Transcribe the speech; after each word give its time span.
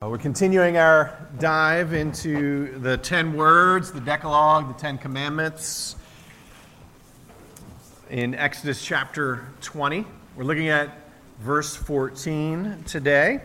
We're 0.00 0.16
continuing 0.16 0.76
our 0.76 1.26
dive 1.40 1.92
into 1.92 2.78
the 2.78 2.98
10 2.98 3.36
words, 3.36 3.90
the 3.90 3.98
Decalogue, 3.98 4.68
the 4.68 4.80
10 4.80 4.98
commandments 4.98 5.96
in 8.08 8.36
Exodus 8.36 8.80
chapter 8.80 9.48
20. 9.60 10.06
We're 10.36 10.44
looking 10.44 10.68
at 10.68 10.96
verse 11.40 11.74
14 11.74 12.84
today 12.86 13.40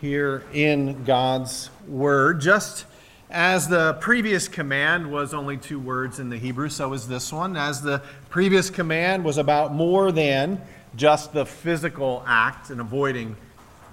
here 0.00 0.44
in 0.52 1.02
God's 1.02 1.70
Word. 1.88 2.40
Just 2.40 2.84
as 3.28 3.66
the 3.66 3.94
previous 3.94 4.46
command 4.46 5.10
was 5.10 5.34
only 5.34 5.56
two 5.56 5.80
words 5.80 6.20
in 6.20 6.30
the 6.30 6.38
Hebrew, 6.38 6.68
so 6.68 6.92
is 6.92 7.08
this 7.08 7.32
one. 7.32 7.56
As 7.56 7.82
the 7.82 8.02
previous 8.30 8.70
command 8.70 9.24
was 9.24 9.36
about 9.36 9.74
more 9.74 10.12
than 10.12 10.62
just 10.94 11.32
the 11.32 11.44
physical 11.44 12.22
act 12.24 12.70
and 12.70 12.80
avoiding 12.80 13.34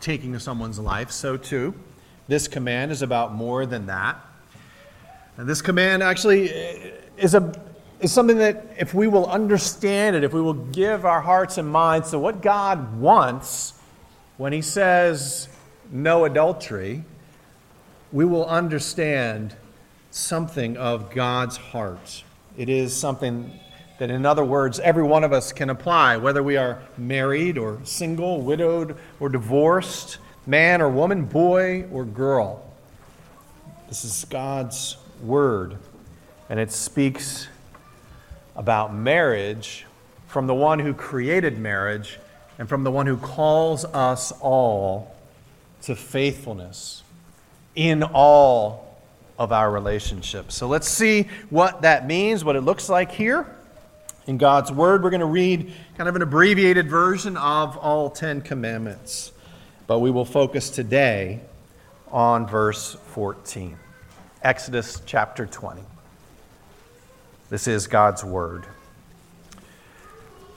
taking 0.04 0.38
someone's 0.38 0.78
life, 0.78 1.10
so 1.10 1.38
too, 1.38 1.74
this 2.28 2.48
command 2.48 2.92
is 2.92 3.02
about 3.02 3.34
more 3.34 3.66
than 3.66 3.86
that. 3.86 4.20
And 5.38 5.48
this 5.48 5.61
command 5.61 6.04
actually 6.04 6.52
eh, 6.54 6.92
is, 7.18 7.34
a, 7.34 7.60
is 8.02 8.11
something 8.11 8.38
that, 8.38 8.66
if 8.78 8.94
we 8.94 9.08
will 9.08 9.25
understand 9.28 10.16
it, 10.16 10.24
if 10.24 10.34
we 10.34 10.42
will 10.42 10.54
give 10.54 11.06
our 11.06 11.21
hearts 11.21 11.58
and 11.58 11.68
minds 11.68 12.11
to 12.11 12.20
what 12.20 12.42
God 12.42 13.00
wants 13.00 13.74
when 14.38 14.52
He 14.52 14.61
says 14.61 15.47
no 15.89 16.25
adultery, 16.25 17.04
we 18.11 18.25
will 18.25 18.46
understand 18.46 19.56
something 20.11 20.75
of 20.78 21.11
God's 21.11 21.58
heart. 21.58 22.24
It 22.58 22.70
is 22.70 22.96
something 22.96 23.60
that, 24.04 24.12
in 24.12 24.25
other 24.25 24.43
words, 24.43 24.82
every 24.82 25.02
one 25.02 25.24
of 25.24 25.32
us 25.32 25.54
can 25.54 25.70
apply, 25.70 26.18
whether 26.18 26.44
we 26.44 26.57
are 26.57 26.82
married 26.98 27.57
or 27.57 27.80
single, 27.86 28.42
widowed 28.42 28.98
or 29.21 29.30
divorced, 29.30 30.18
man 30.46 30.82
or 30.82 30.89
woman, 30.89 31.24
boy 31.24 31.86
or 31.89 32.03
girl. 32.03 32.70
This 33.88 34.03
is 34.03 34.25
God's 34.25 34.97
word, 35.22 35.77
and 36.50 36.59
it 36.59 36.69
speaks 36.73 37.47
about 38.58 38.94
marriage 38.94 39.86
from 40.27 40.47
the 40.47 40.53
one 40.53 40.80
who 40.80 40.94
created 40.94 41.58
marriage 41.58 42.20
and 42.59 42.67
from 42.67 42.83
the 42.83 42.92
one 42.92 43.08
who 43.08 43.16
calls 43.16 43.86
us 43.86 44.33
all 44.42 45.16
to 45.83 45.95
faithfulness 45.95 47.03
in 47.73 48.03
all 48.03 48.99
of 49.39 49.53
our 49.53 49.72
relationships. 49.72 50.55
So 50.55 50.67
let's 50.67 50.89
see 50.89 51.30
what 51.49 51.83
that 51.83 52.05
means, 52.05 52.44
what 52.44 52.58
it 52.58 52.61
looks 52.64 52.89
like 52.89 53.09
here 53.09 53.47
in 54.27 54.38
God's 54.38 54.71
Word. 54.71 55.03
We're 55.03 55.09
going 55.09 55.19
to 55.19 55.25
read 55.25 55.73
kind 55.97 56.07
of 56.07 56.16
an 56.16 56.21
abbreviated 56.21 56.89
version 56.89 57.38
of 57.38 57.77
all 57.77 58.09
Ten 58.09 58.41
Commandments, 58.41 59.31
but 59.88 59.99
we 59.99 60.11
will 60.11 60.25
focus 60.25 60.69
today 60.69 61.41
on 62.11 62.47
verse 62.47 62.95
14. 63.07 63.77
Exodus 64.41 65.02
chapter 65.05 65.45
20. 65.45 65.81
This 67.49 67.67
is 67.67 67.88
God's 67.88 68.23
Word. 68.23 68.65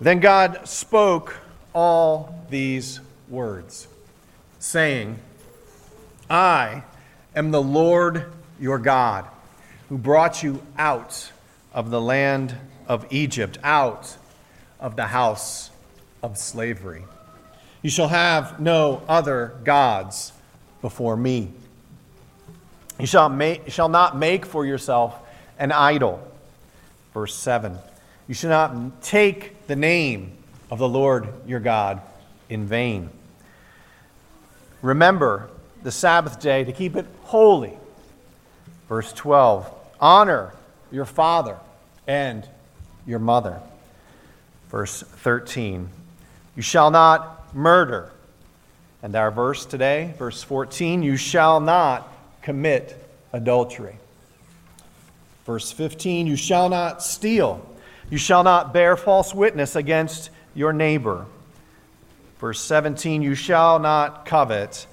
Then 0.00 0.20
God 0.20 0.68
spoke 0.68 1.36
all 1.72 2.44
these 2.50 3.00
words, 3.28 3.88
saying, 4.58 5.18
I 6.28 6.82
am 7.34 7.50
the 7.50 7.62
Lord 7.62 8.32
your 8.58 8.78
God, 8.78 9.26
who 9.88 9.98
brought 9.98 10.42
you 10.42 10.62
out 10.78 11.30
of 11.72 11.90
the 11.90 12.00
land 12.00 12.54
of 12.88 13.06
Egypt, 13.10 13.58
out 13.62 14.16
of 14.80 14.96
the 14.96 15.06
house 15.06 15.70
of 16.22 16.38
slavery. 16.38 17.04
You 17.82 17.90
shall 17.90 18.08
have 18.08 18.60
no 18.60 19.02
other 19.08 19.54
gods 19.64 20.32
before 20.82 21.16
me. 21.16 21.52
You 22.98 23.06
shall, 23.06 23.28
make, 23.28 23.70
shall 23.70 23.88
not 23.88 24.16
make 24.16 24.46
for 24.46 24.64
yourself 24.64 25.14
an 25.58 25.72
idol. 25.72 26.20
Verse 27.12 27.34
7. 27.34 27.78
You 28.28 28.34
shall 28.34 28.50
not 28.50 29.02
take 29.02 29.66
the 29.66 29.76
name 29.76 30.32
of 30.70 30.78
the 30.78 30.88
Lord 30.88 31.28
your 31.46 31.60
God 31.60 32.00
in 32.48 32.66
vain. 32.66 33.10
Remember 34.82 35.50
the 35.82 35.92
Sabbath 35.92 36.40
day 36.40 36.64
to 36.64 36.72
keep 36.72 36.96
it 36.96 37.06
holy. 37.22 37.76
Verse 38.88 39.12
12. 39.12 39.72
Honor 40.00 40.52
your 40.90 41.04
father 41.04 41.58
and 42.06 42.48
your 43.06 43.18
mother. 43.18 43.60
Verse 44.68 45.02
13 45.02 45.88
You 46.54 46.62
shall 46.62 46.90
not 46.90 47.54
murder. 47.54 48.10
And 49.02 49.14
our 49.14 49.30
verse 49.30 49.66
today, 49.66 50.14
verse 50.18 50.42
14 50.42 51.02
You 51.02 51.16
shall 51.16 51.60
not 51.60 52.12
commit 52.42 52.96
adultery. 53.32 53.96
Verse 55.44 55.70
15 55.70 56.26
You 56.26 56.36
shall 56.36 56.68
not 56.68 57.02
steal. 57.02 57.64
You 58.10 58.18
shall 58.18 58.42
not 58.42 58.72
bear 58.72 58.96
false 58.96 59.34
witness 59.34 59.76
against 59.76 60.30
your 60.54 60.72
neighbor. 60.72 61.26
Verse 62.38 62.60
17 62.60 63.22
You 63.22 63.34
shall 63.34 63.78
not 63.78 64.26
covet 64.26 64.86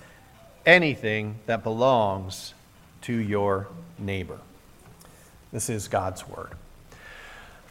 anything 0.65 1.39
that 1.45 1.63
belongs 1.63 2.53
to 3.01 3.13
your 3.13 3.67
neighbor. 3.99 4.39
This 5.51 5.69
is 5.69 5.87
God's 5.87 6.27
word. 6.27 6.51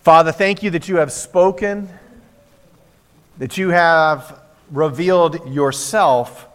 Father, 0.03 0.33
thank 0.33 0.65
you 0.65 0.71
that 0.71 0.89
you 0.89 0.97
have 0.97 1.13
spoken, 1.13 1.89
that 3.39 3.57
you 3.57 3.69
have 3.69 4.43
revealed 4.73 5.49
yourself 5.55 6.49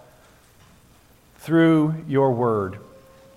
through 1.37 1.95
your 2.09 2.33
word. 2.33 2.77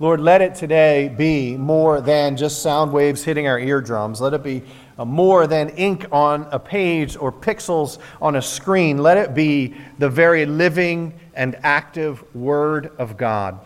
Lord, 0.01 0.19
let 0.19 0.43
it 0.43 0.57
today 0.57 1.15
be 1.17 1.57
more 1.57 2.01
than 2.01 2.37
just 2.37 2.61
sound 2.61 2.93
waves 2.93 3.23
hitting 3.23 3.47
our 3.47 3.61
eardrums. 3.61 4.21
Let 4.21 4.35
it 4.35 4.43
be 4.43 4.65
uh, 4.99 5.05
more 5.05 5.47
than 5.47 5.69
ink 5.69 6.07
on 6.11 6.49
a 6.51 6.59
page 6.59 7.17
or 7.17 7.31
pixels 7.31 7.99
on 8.21 8.35
a 8.35 8.43
screen. 8.43 8.99
Let 8.99 9.17
it 9.17 9.33
be 9.33 9.77
the 10.01 10.11
very 10.11 10.45
living 10.45 11.13
and 11.37 11.55
active 11.63 12.25
Word 12.35 12.91
of 12.99 13.17
God, 13.17 13.61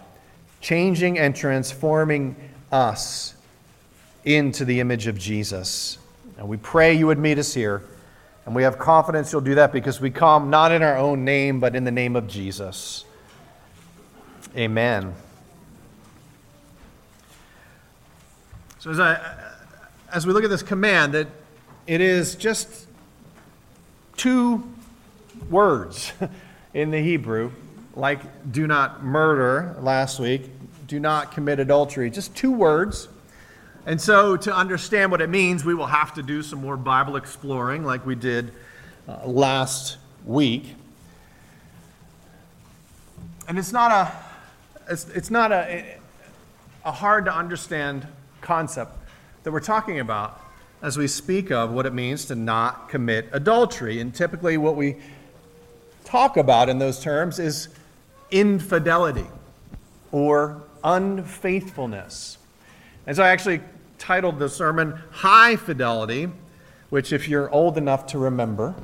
changing 0.61 1.19
and 1.19 1.35
transforming 1.35 2.37
us 2.71 3.35
into 4.27 4.67
the 4.67 4.81
image 4.81 5.07
of 5.07 5.17
Jesus. 5.17 5.97
And 6.39 6.49
we 6.49 6.57
pray 6.57 6.95
you 6.95 7.07
would 7.07 7.19
meet 7.19 7.39
us 7.39 7.55
here. 7.55 7.83
And 8.47 8.55
we 8.55 8.63
have 8.65 8.79
confidence 8.79 9.33
you'll 9.33 9.41
do 9.41 9.55
that 9.55 9.73
because 9.73 10.01
we 10.01 10.11
come 10.11 10.51
not 10.51 10.71
in 10.73 10.83
our 10.83 10.99
own 10.99 11.25
name, 11.25 11.61
but 11.61 11.75
in 11.75 11.85
the 11.85 11.91
name 11.91 12.15
of 12.15 12.27
Jesus. 12.27 13.05
Amen. 14.57 15.15
So, 18.79 18.91
as, 18.91 19.01
I, 19.01 19.19
as 20.13 20.27
we 20.27 20.35
look 20.35 20.45
at 20.45 20.51
this 20.51 20.63
command, 20.63 21.15
that 21.15 21.29
it 21.87 22.03
is 22.03 22.35
just 22.35 22.87
two 24.17 24.63
words 25.49 26.13
in 26.75 26.91
the 26.91 27.01
Hebrew, 27.01 27.51
like 27.95 28.53
do 28.53 28.67
not 28.67 29.03
murder 29.03 29.77
last 29.81 30.21
week, 30.21 30.51
do 30.87 31.01
not 31.01 31.33
commit 31.33 31.61
adultery. 31.61 32.11
Just 32.11 32.37
two 32.37 32.53
words 32.53 33.09
and 33.87 34.01
so, 34.01 34.37
to 34.39 34.55
understand 34.55 35.11
what 35.11 35.21
it 35.21 35.29
means, 35.29 35.63
we 35.63 35.75
will 35.75 35.87
have 35.87 36.15
to 36.15 36.23
do 36.23 36.43
some 36.43 36.61
more 36.61 36.77
Bible 36.77 37.17
exploring 37.17 37.85
like 37.85 38.07
we 38.07 38.15
did 38.15 38.51
uh, 39.07 39.27
last 39.27 39.99
week. 40.25 40.75
And 43.47 43.59
it's 43.59 43.73
not 43.73 43.91
a, 43.91 44.13
it's, 44.91 45.07
it's 45.11 45.31
not 45.31 45.53
a, 45.53 45.99
a 46.87 46.93
hard 46.93 47.27
to 47.27 47.35
understand 47.35 48.07
concept 48.41 48.93
that 49.43 49.53
we're 49.53 49.61
talking 49.61 50.01
about 50.01 50.41
as 50.81 50.97
we 50.97 51.07
speak 51.07 51.51
of 51.51 51.71
what 51.71 51.85
it 51.85 51.93
means 51.93 52.25
to 52.27 52.35
not 52.35 52.89
commit 52.89 53.29
adultery. 53.33 54.01
And 54.01 54.15
typically, 54.15 54.57
what 54.57 54.77
we 54.77 54.97
talk 56.05 56.39
about 56.39 56.71
in 56.71 56.79
those 56.79 57.01
terms 57.01 57.39
is 57.39 57.69
infidelity 58.31 59.27
or 60.11 60.63
unfaithfulness. 60.83 62.39
And 63.07 63.15
so 63.15 63.23
I 63.23 63.29
actually 63.29 63.61
titled 63.99 64.39
the 64.39 64.49
sermon 64.49 65.01
High 65.11 65.57
Fidelity, 65.57 66.29
which, 66.91 67.13
if 67.13 67.29
you're 67.29 67.51
old 67.51 67.79
enough 67.79 68.07
to 68.09 68.19
remember, 68.19 68.75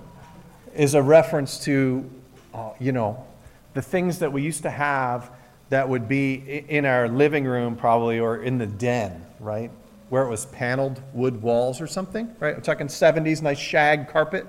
is 0.75 0.95
a 0.95 1.03
reference 1.03 1.63
to, 1.65 2.09
uh, 2.55 2.71
you 2.79 2.93
know, 2.93 3.27
the 3.75 3.83
things 3.83 4.19
that 4.19 4.33
we 4.33 4.43
used 4.43 4.63
to 4.63 4.71
have 4.71 5.31
that 5.69 5.89
would 5.89 6.09
be 6.09 6.65
in 6.69 6.85
our 6.85 7.09
living 7.09 7.45
room, 7.45 7.77
probably, 7.77 8.19
or 8.19 8.43
in 8.43 8.59
the 8.59 8.67
den, 8.67 9.25
right? 9.39 9.71
Where 10.09 10.25
it 10.25 10.29
was 10.29 10.47
paneled 10.47 11.01
wood 11.13 11.41
walls 11.41 11.81
or 11.81 11.87
something, 11.87 12.35
right? 12.41 12.57
I'm 12.57 12.63
talking 12.63 12.89
70s, 12.89 13.43
nice 13.43 13.59
shag 13.59 14.09
carpet, 14.09 14.47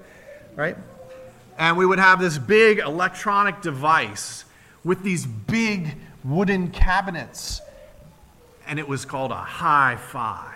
right? 0.56 0.76
And 1.58 1.78
we 1.78 1.86
would 1.86 2.00
have 2.00 2.20
this 2.20 2.40
big 2.40 2.80
electronic 2.80 3.62
device 3.62 4.46
with 4.84 5.04
these 5.04 5.26
big 5.26 5.96
wooden 6.24 6.72
cabinets 6.72 7.62
and 8.72 8.80
it 8.80 8.88
was 8.88 9.06
called 9.06 9.32
a 9.32 9.36
hi 9.36 9.98
fi. 9.98 10.51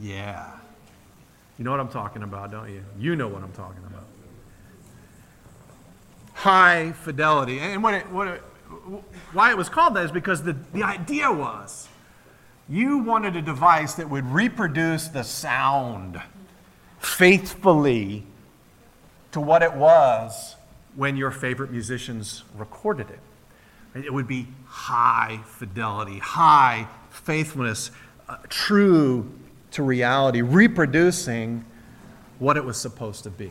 Yeah. 0.00 0.50
You 1.58 1.64
know 1.64 1.70
what 1.70 1.80
I'm 1.80 1.88
talking 1.88 2.22
about, 2.22 2.50
don't 2.50 2.70
you? 2.70 2.84
You 2.98 3.16
know 3.16 3.28
what 3.28 3.42
I'm 3.42 3.52
talking 3.52 3.82
about. 3.86 4.04
High 6.34 6.92
fidelity. 6.92 7.58
And 7.60 7.82
what 7.82 7.94
it, 7.94 8.10
what 8.10 8.28
it, 8.28 8.42
why 9.32 9.50
it 9.50 9.56
was 9.56 9.68
called 9.68 9.94
that 9.94 10.04
is 10.04 10.12
because 10.12 10.42
the, 10.42 10.56
the 10.74 10.82
idea 10.82 11.32
was 11.32 11.88
you 12.68 12.98
wanted 12.98 13.36
a 13.36 13.42
device 13.42 13.94
that 13.94 14.10
would 14.10 14.26
reproduce 14.26 15.08
the 15.08 15.22
sound 15.22 16.20
faithfully 16.98 18.24
to 19.32 19.40
what 19.40 19.62
it 19.62 19.72
was 19.74 20.56
when 20.94 21.16
your 21.16 21.30
favorite 21.30 21.70
musicians 21.70 22.42
recorded 22.56 23.08
it. 23.10 23.20
It 24.04 24.12
would 24.12 24.28
be 24.28 24.48
high 24.66 25.40
fidelity, 25.46 26.18
high 26.18 26.88
faithfulness, 27.10 27.90
uh, 28.28 28.36
true 28.48 29.30
to 29.76 29.82
reality, 29.82 30.40
reproducing 30.40 31.62
what 32.38 32.56
it 32.56 32.64
was 32.64 32.78
supposed 32.78 33.24
to 33.24 33.30
be. 33.30 33.50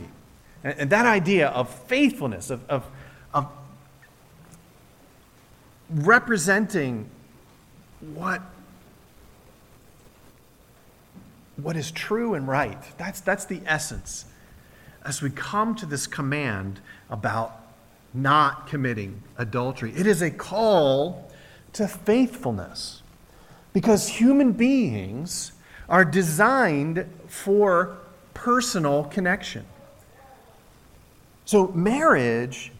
And, 0.64 0.78
and 0.80 0.90
that 0.90 1.06
idea 1.06 1.48
of 1.48 1.70
faithfulness, 1.70 2.50
of, 2.50 2.68
of, 2.68 2.84
of 3.32 3.48
representing 5.88 7.08
what, 8.14 8.42
what 11.56 11.76
is 11.76 11.92
true 11.92 12.34
and 12.34 12.48
right, 12.48 12.82
that's, 12.98 13.20
that's 13.20 13.44
the 13.44 13.60
essence. 13.64 14.24
As 15.04 15.22
we 15.22 15.30
come 15.30 15.76
to 15.76 15.86
this 15.86 16.08
command 16.08 16.80
about 17.08 17.60
not 18.12 18.66
committing 18.66 19.22
adultery, 19.38 19.92
it 19.94 20.08
is 20.08 20.22
a 20.22 20.32
call 20.32 21.30
to 21.74 21.86
faithfulness. 21.86 23.02
Because 23.72 24.08
human 24.08 24.52
beings 24.52 25.52
are 25.88 26.04
designed 26.04 27.08
for 27.28 27.98
personal 28.34 29.04
connection. 29.04 29.64
So, 31.44 31.68
marriage 31.68 32.72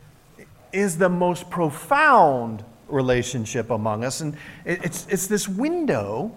is 0.72 0.98
the 0.98 1.08
most 1.08 1.48
profound 1.50 2.64
relationship 2.88 3.70
among 3.70 4.04
us. 4.04 4.20
And 4.20 4.36
it's, 4.64 5.06
it's 5.08 5.26
this 5.26 5.48
window 5.48 6.32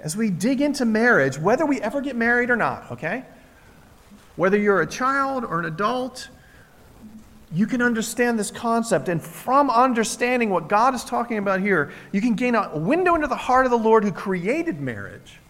as 0.00 0.16
we 0.16 0.30
dig 0.30 0.60
into 0.60 0.84
marriage, 0.84 1.38
whether 1.38 1.66
we 1.66 1.80
ever 1.80 2.00
get 2.00 2.16
married 2.16 2.50
or 2.50 2.56
not, 2.56 2.90
okay? 2.92 3.24
Whether 4.36 4.56
you're 4.56 4.82
a 4.82 4.86
child 4.86 5.44
or 5.44 5.58
an 5.58 5.64
adult, 5.64 6.28
you 7.52 7.66
can 7.66 7.82
understand 7.82 8.38
this 8.38 8.50
concept. 8.50 9.08
And 9.08 9.20
from 9.20 9.70
understanding 9.70 10.50
what 10.50 10.68
God 10.68 10.94
is 10.94 11.02
talking 11.02 11.38
about 11.38 11.60
here, 11.60 11.92
you 12.12 12.20
can 12.20 12.34
gain 12.34 12.54
a 12.54 12.78
window 12.78 13.16
into 13.16 13.26
the 13.26 13.36
heart 13.36 13.64
of 13.64 13.72
the 13.72 13.78
Lord 13.78 14.04
who 14.04 14.12
created 14.12 14.80
marriage 14.80 15.40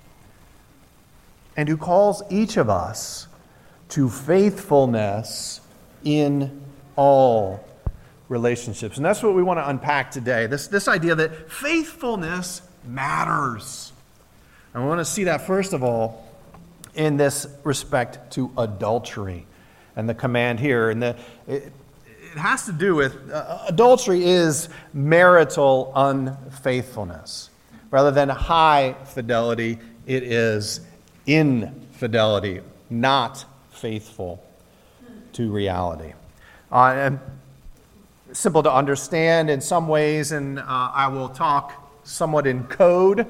and 1.59 1.69
who 1.69 1.77
calls 1.77 2.23
each 2.31 2.57
of 2.57 2.71
us 2.71 3.27
to 3.89 4.09
faithfulness 4.09 5.61
in 6.05 6.63
all 6.95 7.65
relationships. 8.29 8.97
And 8.97 9.05
that's 9.05 9.25
what 9.25 9.35
we 9.35 9.43
want 9.43 9.59
to 9.59 9.69
unpack 9.69 10.13
today 10.13 10.47
this, 10.47 10.69
this 10.69 10.87
idea 10.87 11.17
that 11.17 11.51
faithfulness 11.51 12.63
matters. 12.87 13.93
And 14.73 14.85
we 14.85 14.89
want 14.89 15.01
to 15.01 15.05
see 15.05 15.25
that, 15.25 15.49
first 15.49 15.73
of 15.73 15.83
all, 15.83 16.29
in 16.95 17.17
this 17.17 17.49
respect 17.65 18.33
to 18.35 18.53
adultery 18.57 19.45
and 19.97 20.09
the 20.09 20.15
command 20.15 20.61
here. 20.61 20.91
And 20.91 21.03
the, 21.03 21.17
it, 21.49 21.73
it 22.07 22.39
has 22.39 22.67
to 22.67 22.73
do 22.73 22.95
with 22.95 23.33
uh, 23.33 23.65
adultery 23.67 24.23
is 24.25 24.69
marital 24.95 25.91
unfaithfulness. 25.97 27.51
Rather 27.91 28.13
than 28.13 28.29
high 28.29 28.95
fidelity, 29.07 29.81
it 30.07 30.23
is 30.23 30.83
infidelity, 31.29 32.61
not 32.89 33.45
faithful 33.71 34.43
to 35.35 35.53
reality. 35.53 36.15
Uh, 36.73 36.95
and 36.97 37.21
simple 38.33 38.63
to 38.63 38.73
understand 38.73 39.51
in 39.51 39.61
some 39.61 39.89
ways, 39.89 40.33
and 40.33 40.59
uh, 40.59 40.65
I 40.67 41.09
will 41.09 41.29
talk 41.29 41.73
somewhat 42.03 42.47
in 42.47 42.65
code 42.65 43.27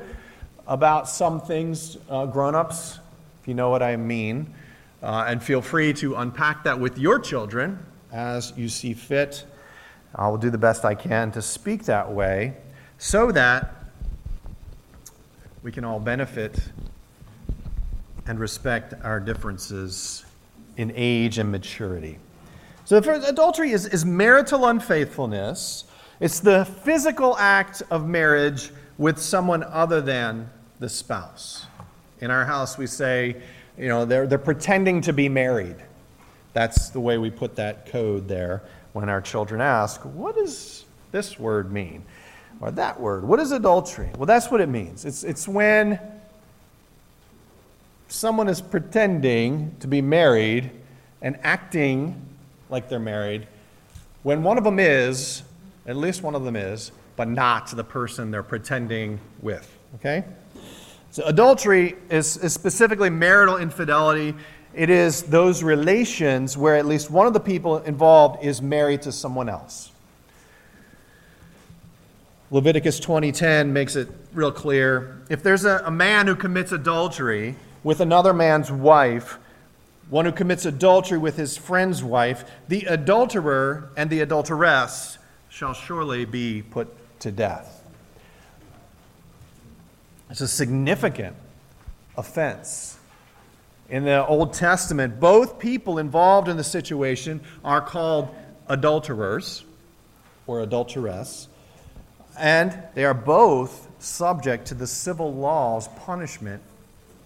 about 0.66 1.08
some 1.08 1.40
things, 1.40 1.98
uh, 2.08 2.26
grown 2.26 2.54
ups, 2.54 3.00
if 3.42 3.48
you 3.48 3.54
know 3.54 3.68
what 3.68 3.82
I 3.82 3.96
mean. 3.96 4.54
Uh, 5.02 5.26
and 5.28 5.42
feel 5.42 5.62
free 5.62 5.92
to 5.94 6.16
unpack 6.16 6.64
that 6.64 6.78
with 6.78 6.98
your 6.98 7.18
children 7.18 7.84
as 8.12 8.52
you 8.56 8.68
see 8.68 8.94
fit. 8.94 9.44
I 10.14 10.28
will 10.28 10.38
do 10.38 10.50
the 10.50 10.58
best 10.58 10.84
I 10.84 10.94
can 10.94 11.30
to 11.32 11.42
speak 11.42 11.84
that 11.84 12.10
way 12.10 12.56
so 12.98 13.30
that 13.32 13.74
we 15.62 15.72
can 15.72 15.84
all 15.84 16.00
benefit 16.00 16.60
and 18.28 18.38
respect 18.38 18.94
our 19.02 19.18
differences 19.18 20.24
in 20.76 20.92
age 20.94 21.38
and 21.38 21.50
maturity. 21.50 22.18
So, 22.84 22.96
adultery 22.98 23.72
is, 23.72 23.86
is 23.86 24.04
marital 24.04 24.66
unfaithfulness. 24.66 25.84
It's 26.20 26.40
the 26.40 26.64
physical 26.64 27.36
act 27.38 27.82
of 27.90 28.06
marriage 28.06 28.70
with 28.98 29.18
someone 29.18 29.62
other 29.62 30.00
than 30.00 30.48
the 30.78 30.88
spouse. 30.88 31.66
In 32.20 32.30
our 32.30 32.44
house, 32.44 32.78
we 32.78 32.86
say, 32.86 33.36
you 33.76 33.88
know, 33.88 34.04
they're, 34.04 34.26
they're 34.26 34.38
pretending 34.38 35.00
to 35.02 35.12
be 35.12 35.28
married. 35.28 35.76
That's 36.52 36.90
the 36.90 37.00
way 37.00 37.18
we 37.18 37.30
put 37.30 37.56
that 37.56 37.86
code 37.86 38.26
there 38.26 38.62
when 38.92 39.08
our 39.08 39.20
children 39.20 39.60
ask, 39.60 40.00
what 40.02 40.34
does 40.34 40.84
this 41.12 41.38
word 41.38 41.70
mean? 41.72 42.04
Or 42.60 42.70
that 42.72 42.98
word. 42.98 43.24
What 43.24 43.38
is 43.38 43.52
adultery? 43.52 44.10
Well, 44.16 44.26
that's 44.26 44.50
what 44.50 44.60
it 44.60 44.68
means. 44.68 45.04
It's, 45.04 45.22
it's 45.22 45.46
when 45.46 46.00
someone 48.08 48.48
is 48.48 48.60
pretending 48.60 49.76
to 49.80 49.86
be 49.86 50.00
married 50.00 50.70
and 51.22 51.38
acting 51.42 52.20
like 52.70 52.88
they're 52.88 52.98
married 52.98 53.46
when 54.22 54.42
one 54.42 54.58
of 54.58 54.64
them 54.64 54.78
is, 54.78 55.42
at 55.86 55.96
least 55.96 56.22
one 56.22 56.34
of 56.34 56.44
them 56.44 56.56
is, 56.56 56.92
but 57.16 57.28
not 57.28 57.68
the 57.68 57.84
person 57.84 58.30
they're 58.30 58.42
pretending 58.42 59.18
with. 59.40 59.74
Okay? 59.94 60.24
So 61.10 61.24
adultery 61.24 61.96
is, 62.10 62.36
is 62.36 62.52
specifically 62.52 63.10
marital 63.10 63.56
infidelity. 63.56 64.34
It 64.74 64.90
is 64.90 65.22
those 65.22 65.62
relations 65.62 66.56
where 66.56 66.76
at 66.76 66.86
least 66.86 67.10
one 67.10 67.26
of 67.26 67.32
the 67.32 67.40
people 67.40 67.78
involved 67.78 68.44
is 68.44 68.60
married 68.60 69.02
to 69.02 69.12
someone 69.12 69.48
else. 69.48 69.92
Leviticus 72.50 72.98
20:10 73.00 73.68
makes 73.68 73.94
it 73.94 74.08
real 74.32 74.52
clear. 74.52 75.20
If 75.28 75.42
there's 75.42 75.64
a, 75.64 75.82
a 75.84 75.90
man 75.90 76.26
who 76.26 76.34
commits 76.34 76.72
adultery 76.72 77.56
with 77.82 78.00
another 78.00 78.32
man's 78.32 78.70
wife, 78.70 79.38
one 80.10 80.24
who 80.24 80.32
commits 80.32 80.64
adultery 80.64 81.18
with 81.18 81.36
his 81.36 81.56
friend's 81.56 82.02
wife, 82.02 82.44
the 82.68 82.84
adulterer 82.84 83.90
and 83.96 84.10
the 84.10 84.20
adulteress 84.20 85.18
shall 85.48 85.74
surely 85.74 86.24
be 86.24 86.62
put 86.62 86.88
to 87.20 87.30
death. 87.30 87.82
It's 90.30 90.40
a 90.40 90.48
significant 90.48 91.36
offense. 92.16 92.98
In 93.88 94.04
the 94.04 94.26
Old 94.26 94.52
Testament, 94.52 95.18
both 95.18 95.58
people 95.58 95.98
involved 95.98 96.48
in 96.48 96.58
the 96.58 96.64
situation 96.64 97.40
are 97.64 97.80
called 97.80 98.34
adulterers 98.68 99.64
or 100.46 100.60
adulteress, 100.60 101.48
and 102.38 102.82
they 102.94 103.04
are 103.04 103.14
both 103.14 103.88
subject 103.98 104.66
to 104.66 104.74
the 104.74 104.86
civil 104.86 105.32
law's 105.32 105.88
punishment 105.88 106.62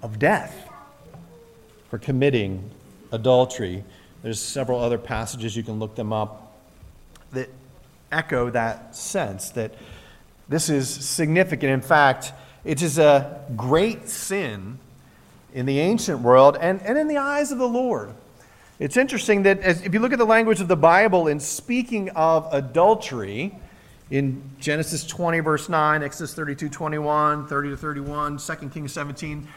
of 0.03 0.19
death 0.19 0.69
for 1.89 1.99
committing 1.99 2.71
adultery. 3.13 3.85
There's 4.23 4.41
several 4.41 4.81
other 4.81 4.99
passages, 4.99 5.57
you 5.57 5.63
can 5.63 5.79
look 5.79 5.95
them 5.95 6.13
up, 6.13 6.57
that 7.33 7.49
echo 8.11 8.51
that 8.51 8.95
sense 8.95 9.51
that 9.51 9.75
this 10.49 10.69
is 10.69 10.89
significant. 10.89 11.73
In 11.73 11.81
fact, 11.81 12.33
it 12.65 12.83
is 12.83 12.99
a 12.99 13.41
great 13.57 14.09
sin 14.09 14.79
in 15.55 15.67
the 15.67 15.81
ancient 15.81 16.21
world 16.21 16.57
and, 16.61 16.81
and 16.83 16.99
in 16.99 17.09
the 17.09 17.17
eyes 17.17 17.53
of 17.53 17.59
the 17.59 17.69
Lord. 17.69 18.13
It's 18.79 18.97
interesting 18.97 19.45
that 19.45 19.61
as, 19.61 19.83
if 19.83 19.95
you 19.95 20.01
look 20.01 20.13
at 20.13 20.19
the 20.19 20.25
language 20.25 20.61
of 20.61 20.69
the 20.69 20.77
Bible 20.77 21.29
in 21.29 21.41
speaking 21.41 22.11
of 22.11 22.49
adultery, 22.53 23.55
in 24.13 24.43
Genesis 24.61 25.07
20, 25.07 25.41
verse 25.41 25.71
9, 25.71 26.03
Exodus 26.03 26.35
32, 26.35 26.69
21, 26.69 27.47
30 27.47 27.71
to 27.71 27.77
31, 27.79 28.37
2 28.37 28.55
Kings 28.69 28.93
17, 28.93 29.49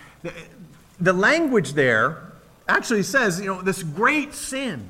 the, 1.00 1.14
language 1.14 1.74
there 1.74 2.32
actually 2.68 3.04
says, 3.04 3.40
you 3.40 3.48
know, 3.48 3.62
this 3.62 3.84
great 3.84 4.34
sin. 4.34 4.90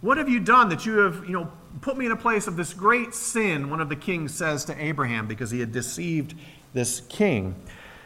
What 0.00 0.18
have 0.18 0.28
you 0.28 0.40
done 0.40 0.68
that 0.68 0.86
you 0.86 0.98
have, 0.98 1.24
you 1.24 1.32
know, 1.32 1.50
put 1.80 1.96
me 1.96 2.06
in 2.06 2.12
a 2.12 2.16
place 2.16 2.46
of 2.46 2.56
this 2.56 2.72
great 2.72 3.14
sin? 3.14 3.70
One 3.70 3.80
of 3.80 3.88
the 3.88 3.96
kings 3.96 4.34
says 4.34 4.64
to 4.66 4.82
Abraham 4.82 5.26
because 5.26 5.50
he 5.50 5.60
had 5.60 5.72
deceived 5.72 6.34
this 6.72 7.00
king. 7.08 7.54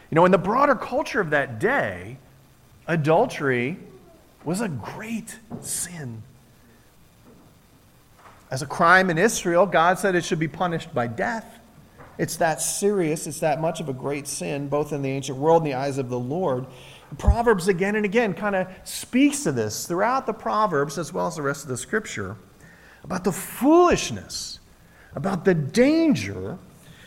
You 0.09 0.15
know, 0.15 0.25
in 0.25 0.31
the 0.31 0.37
broader 0.37 0.75
culture 0.75 1.19
of 1.19 1.29
that 1.31 1.59
day, 1.59 2.17
adultery 2.87 3.77
was 4.43 4.61
a 4.61 4.67
great 4.67 5.39
sin. 5.61 6.23
As 8.51 8.61
a 8.61 8.67
crime 8.67 9.09
in 9.09 9.17
Israel, 9.17 9.65
God 9.65 9.97
said 9.97 10.15
it 10.15 10.23
should 10.23 10.39
be 10.39 10.47
punished 10.47 10.93
by 10.93 11.07
death. 11.07 11.59
It's 12.17 12.35
that 12.37 12.61
serious, 12.61 13.27
it's 13.27 13.39
that 13.39 13.59
much 13.59 13.79
of 13.79 13.89
a 13.89 13.93
great 13.93 14.27
sin, 14.27 14.67
both 14.67 14.93
in 14.93 15.01
the 15.01 15.09
ancient 15.09 15.37
world 15.37 15.63
and 15.63 15.71
the 15.71 15.75
eyes 15.75 15.97
of 15.97 16.09
the 16.09 16.19
Lord. 16.19 16.67
Proverbs 17.17 17.67
again 17.67 17.95
and 17.95 18.05
again 18.05 18.33
kind 18.33 18.55
of 18.55 18.67
speaks 18.83 19.43
to 19.43 19.51
this 19.51 19.87
throughout 19.87 20.25
the 20.25 20.33
Proverbs 20.33 20.97
as 20.97 21.13
well 21.13 21.27
as 21.27 21.35
the 21.35 21.41
rest 21.41 21.63
of 21.63 21.69
the 21.69 21.77
scripture 21.77 22.37
about 23.03 23.23
the 23.23 23.31
foolishness 23.31 24.59
about 25.15 25.45
the 25.45 25.53
danger, 25.53 26.57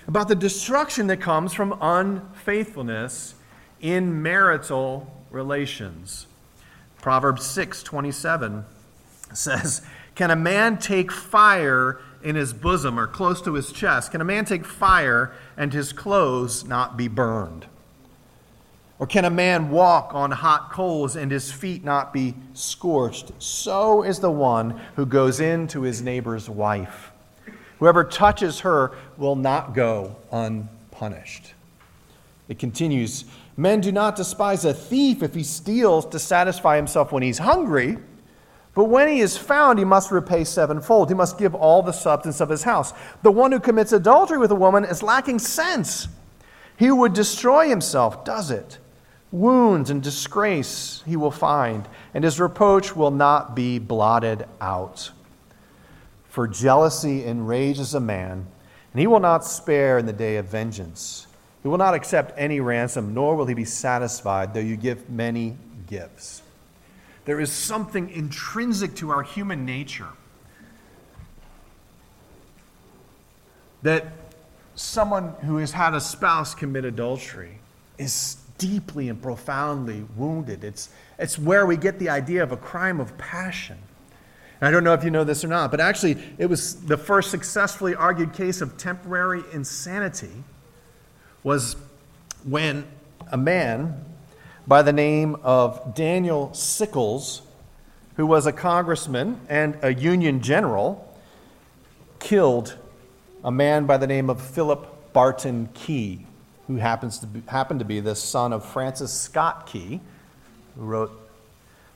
about 0.07 0.29
the 0.29 0.35
destruction 0.35 1.07
that 1.09 1.21
comes 1.21 1.53
from 1.53 1.77
unfaithfulness 1.81 3.35
in 3.81 4.23
marital 4.23 5.25
relations. 5.31 6.27
Proverbs 7.01 7.45
6 7.47 7.83
27 7.83 8.65
says, 9.33 9.83
Can 10.15 10.31
a 10.31 10.37
man 10.37 10.79
take 10.79 11.13
fire 11.13 12.01
in 12.27 12.35
his 12.35 12.53
bosom 12.53 12.99
or 12.99 13.07
close 13.07 13.41
to 13.41 13.55
his 13.55 13.71
chest? 13.71 14.11
Can 14.11 14.21
a 14.21 14.25
man 14.25 14.45
take 14.45 14.67
fire 14.67 15.33
and 15.57 15.73
his 15.73 15.93
clothes 15.93 16.65
not 16.65 16.97
be 16.97 17.07
burned? 17.07 17.67
Or 18.99 19.07
can 19.07 19.25
a 19.25 19.31
man 19.31 19.71
walk 19.71 20.13
on 20.13 20.33
hot 20.33 20.73
coals 20.73 21.15
and 21.15 21.31
his 21.31 21.53
feet 21.53 21.85
not 21.85 22.13
be 22.13 22.35
scorched? 22.53 23.31
So 23.39 24.03
is 24.03 24.19
the 24.19 24.31
one 24.31 24.81
who 24.97 25.07
goes 25.07 25.39
in 25.39 25.69
to 25.69 25.83
his 25.83 26.03
neighbor's 26.03 26.51
wife. 26.51 27.13
Whoever 27.79 28.03
touches 28.03 28.61
her 28.61 28.97
will 29.17 29.37
not 29.37 29.73
go 29.73 30.17
unpunished. 30.33 31.53
It 32.49 32.59
continues 32.59 33.25
Men 33.59 33.81
do 33.81 33.91
not 33.91 34.17
despise 34.17 34.65
a 34.67 34.75
thief 34.75 35.23
if 35.23 35.35
he 35.35 35.43
steals 35.43 36.07
to 36.07 36.19
satisfy 36.19 36.77
himself 36.77 37.11
when 37.13 37.23
he's 37.23 37.39
hungry. 37.39 37.97
But 38.77 38.91
when 38.91 39.09
he 39.09 39.21
is 39.21 39.39
found, 39.39 39.79
he 39.79 39.87
must 39.87 40.11
repay 40.11 40.45
sevenfold. 40.45 41.09
He 41.09 41.15
must 41.15 41.39
give 41.39 41.55
all 41.55 41.83
the 41.83 41.93
substance 41.93 42.43
of 42.43 42.51
his 42.51 42.63
house. 42.63 42.93
The 43.23 43.33
one 43.33 43.51
who 43.51 43.59
commits 43.59 43.91
adultery 43.91 44.37
with 44.37 44.51
a 44.51 44.55
woman 44.55 44.85
is 44.85 45.03
lacking 45.03 45.39
sense. 45.39 46.09
He 46.77 46.85
who 46.85 46.97
would 46.97 47.15
destroy 47.15 47.71
himself 47.71 48.23
does 48.23 48.51
it. 48.51 48.77
Wounds 49.33 49.89
and 49.89 50.03
disgrace 50.03 51.03
he 51.07 51.17
will 51.17 51.31
find, 51.31 51.89
and 52.13 52.23
his 52.23 52.39
reproach 52.39 52.95
will 52.95 53.11
not 53.11 53.57
be 53.57 53.79
blotted 53.79 54.47
out. 54.61 55.11
For 56.29 56.47
jealousy 56.47 57.25
enrages 57.25 57.95
a 57.95 58.01
man, 58.01 58.47
and 58.93 59.01
he 59.01 59.07
will 59.07 59.21
not 59.21 59.43
spare 59.43 59.97
in 59.97 60.05
the 60.05 60.13
day 60.13 60.37
of 60.37 60.49
vengeance. 60.49 61.27
He 61.63 61.69
will 61.69 61.79
not 61.79 61.95
accept 61.95 62.35
any 62.37 62.61
ransom, 62.61 63.15
nor 63.15 63.37
will 63.37 63.47
he 63.47 63.55
be 63.55 63.65
satisfied, 63.65 64.53
though 64.53 64.61
you 64.61 64.77
give 64.77 65.09
many 65.09 65.57
gifts. 65.87 66.43
There 67.27 67.41
is 67.41 67.53
something 67.53 68.09
intrinsic 68.09 68.95
to 68.97 69.11
our 69.11 69.23
human 69.23 69.67
nature 69.67 70.09
that 73.83 74.07
someone 74.77 75.35
who 75.43 75.59
has 75.59 75.73
had 75.73 75.93
a 75.93 76.01
spouse 76.01 76.55
commit 76.55 76.85
adultery 76.85 77.59
is 77.99 78.37
deeply 78.59 79.09
and 79.09 79.21
profoundly 79.21 80.05
wounded. 80.17 80.65
It's, 80.65 80.89
it's 81.19 81.39
where 81.39 81.67
we 81.67 81.77
get 81.77 81.99
the 81.99 82.09
idea 82.09 82.43
of 82.43 82.53
a 82.53 82.57
crime 82.57 83.01
of 83.01 83.17
passion. 83.19 83.79
I 84.61 84.71
don't 84.71 84.85
know 84.85 84.95
if 84.95 85.05
you 85.05 85.11
know 85.11 85.25
this 85.25 85.45
or 85.45 85.49
not, 85.49 85.71
but 85.71 85.81
actually, 85.81 86.17
it 86.39 86.47
was 86.47 86.77
the 86.87 86.97
first 86.97 87.31
successfully 87.31 87.95
argued 87.95 88.33
case 88.33 88.61
of 88.61 88.79
temporary 88.79 89.43
insanity 89.53 90.45
was 91.43 91.77
when 92.45 92.87
a 93.33 93.37
man 93.37 94.05
by 94.67 94.83
the 94.83 94.93
name 94.93 95.37
of 95.43 95.95
Daniel 95.95 96.53
Sickles, 96.53 97.43
who 98.17 98.27
was 98.27 98.47
a 98.47 98.53
congressman 98.53 99.41
and 99.49 99.79
a 99.83 99.95
Union 99.95 100.41
general, 100.41 101.17
killed 102.19 102.77
a 103.45 103.51
man 103.51 103.87
by 103.87 103.97
the 103.97 104.07
name 104.07 104.29
of 104.29 104.41
Philip 104.41 105.13
Barton 105.13 105.69
Key, 105.75 106.27
who 106.67 106.77
happens 106.77 107.19
to 107.21 107.27
be, 107.27 107.43
happened 107.47 107.79
to 107.81 107.87
be 107.87 108.01
the 108.01 108.17
son 108.17 108.53
of 108.53 108.65
Francis 108.65 109.13
Scott 109.13 109.67
Key, 109.67 110.01
who 110.75 110.85
wrote 110.85 111.13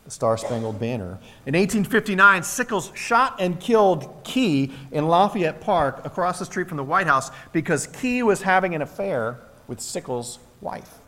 the 0.04 0.10
Star 0.10 0.36
Spangled 0.36 0.78
Banner. 0.78 1.18
In 1.46 1.54
1859, 1.54 2.44
Sickles 2.44 2.92
shot 2.94 3.40
and 3.40 3.58
killed 3.58 4.22
Key 4.22 4.72
in 4.92 5.08
Lafayette 5.08 5.60
Park 5.60 6.04
across 6.06 6.38
the 6.38 6.44
street 6.44 6.68
from 6.68 6.76
the 6.76 6.84
White 6.84 7.08
House 7.08 7.30
because 7.52 7.88
Key 7.88 8.22
was 8.22 8.42
having 8.42 8.74
an 8.76 8.82
affair 8.82 9.40
with 9.66 9.80
Sickles' 9.80 10.38
wife. 10.60 10.99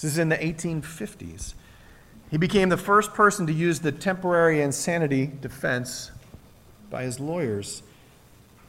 This 0.00 0.12
is 0.12 0.18
in 0.18 0.30
the 0.30 0.36
1850s. 0.36 1.52
He 2.30 2.38
became 2.38 2.70
the 2.70 2.78
first 2.78 3.12
person 3.12 3.46
to 3.46 3.52
use 3.52 3.80
the 3.80 3.92
temporary 3.92 4.62
insanity 4.62 5.30
defense 5.40 6.10
by 6.88 7.02
his 7.02 7.20
lawyers. 7.20 7.82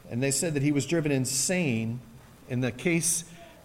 And 0.09 0.21
they 0.21 0.31
said 0.31 0.55
that 0.55 0.63
he 0.63 0.73
was 0.73 0.85
driven 0.85 1.11
insane 1.11 2.01
in 2.49 2.59
the 2.59 2.71
case 2.71 3.23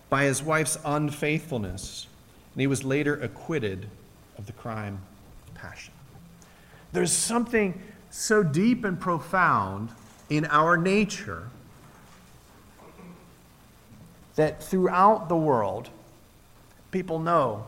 by 0.08 0.24
his 0.24 0.44
wife's 0.44 0.78
unfaithfulness. 0.84 2.06
And 2.54 2.60
he 2.60 2.68
was 2.68 2.84
later 2.84 3.20
acquitted 3.20 3.88
of 4.38 4.46
the 4.46 4.52
crime 4.52 5.00
of 5.48 5.54
passion. 5.54 5.92
There's 6.92 7.12
something 7.12 7.82
so 8.10 8.44
deep 8.44 8.84
and 8.84 9.00
profound 9.00 9.90
in 10.30 10.44
our 10.46 10.76
nature 10.76 11.48
that 14.36 14.62
throughout 14.62 15.28
the 15.28 15.36
world, 15.36 15.90
people 16.96 17.18
know 17.18 17.66